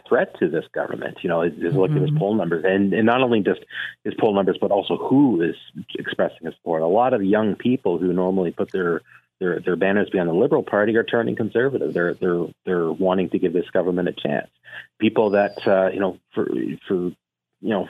threat 0.08 0.38
to 0.38 0.48
this 0.48 0.64
government. 0.72 1.18
You 1.22 1.28
know, 1.28 1.48
just 1.48 1.60
mm-hmm. 1.60 1.78
look 1.78 1.90
at 1.90 1.96
his 1.96 2.10
mm-hmm. 2.10 2.18
poll 2.18 2.34
numbers, 2.34 2.64
and, 2.66 2.92
and 2.92 3.06
not 3.06 3.22
only 3.22 3.40
just 3.40 3.60
his 4.04 4.14
poll 4.18 4.34
numbers, 4.34 4.58
but 4.60 4.70
also 4.70 4.96
who 4.96 5.42
is 5.42 5.56
expressing 5.98 6.46
his 6.46 6.54
support. 6.54 6.82
A 6.82 6.86
lot 6.86 7.14
of 7.14 7.22
young 7.22 7.54
people 7.54 7.98
who 7.98 8.12
normally 8.12 8.50
put 8.50 8.72
their 8.72 9.02
their 9.40 9.60
their 9.60 9.76
banners 9.76 10.10
behind 10.10 10.28
the 10.28 10.34
Liberal 10.34 10.62
Party 10.62 10.96
are 10.96 11.04
turning 11.04 11.36
conservative. 11.36 11.94
They're 11.94 12.14
they're 12.14 12.46
they're 12.64 12.90
wanting 12.90 13.30
to 13.30 13.38
give 13.38 13.52
this 13.52 13.68
government 13.70 14.08
a 14.08 14.12
chance. 14.12 14.48
People 14.98 15.30
that 15.30 15.66
uh, 15.66 15.90
you 15.92 16.00
know 16.00 16.18
for 16.34 16.46
for 16.86 16.94
you 16.94 17.16
know 17.60 17.88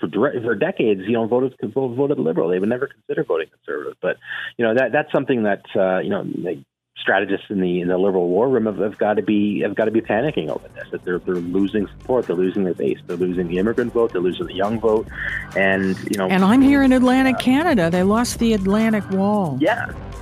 for 0.00 0.08
for 0.08 0.54
decades 0.54 1.02
you 1.06 1.12
know 1.12 1.26
voted 1.26 1.54
voted 1.62 2.18
Liberal. 2.18 2.48
They 2.48 2.58
would 2.58 2.68
never 2.68 2.86
consider 2.88 3.24
voting 3.24 3.48
conservative. 3.48 3.96
But 4.00 4.16
you 4.56 4.64
know 4.64 4.74
that 4.74 4.92
that's 4.92 5.12
something 5.12 5.44
that 5.44 5.64
uh, 5.76 5.98
you 5.98 6.10
know. 6.10 6.24
They, 6.24 6.64
strategists 7.00 7.46
in 7.48 7.60
the 7.60 7.80
in 7.80 7.88
the 7.88 7.96
liberal 7.96 8.28
war 8.28 8.48
room 8.48 8.66
have, 8.66 8.78
have, 8.78 8.98
got 8.98 9.14
to 9.14 9.22
be 9.22 9.60
have 9.60 9.74
got 9.74 9.84
to 9.84 9.90
be 9.90 10.00
panicking 10.00 10.48
over 10.48 10.66
this. 10.74 10.88
That 10.90 11.04
they're 11.04 11.18
they're 11.20 11.36
losing 11.36 11.86
support, 11.86 12.26
they're 12.26 12.36
losing 12.36 12.64
their 12.64 12.74
base, 12.74 12.98
they're 13.06 13.16
losing 13.16 13.48
the 13.48 13.58
immigrant 13.58 13.92
vote, 13.92 14.12
they're 14.12 14.20
losing 14.20 14.46
the 14.46 14.54
young 14.54 14.80
vote, 14.80 15.06
and 15.56 15.96
you 16.10 16.18
know. 16.18 16.28
And 16.28 16.44
I'm 16.44 16.60
here 16.60 16.82
in 16.82 16.92
Atlantic, 16.92 17.36
uh, 17.36 17.40
Canada. 17.40 17.90
They 17.90 18.02
lost 18.02 18.38
the 18.38 18.52
Atlantic 18.52 19.08
Wall. 19.10 19.56
Yeah, 19.60 19.92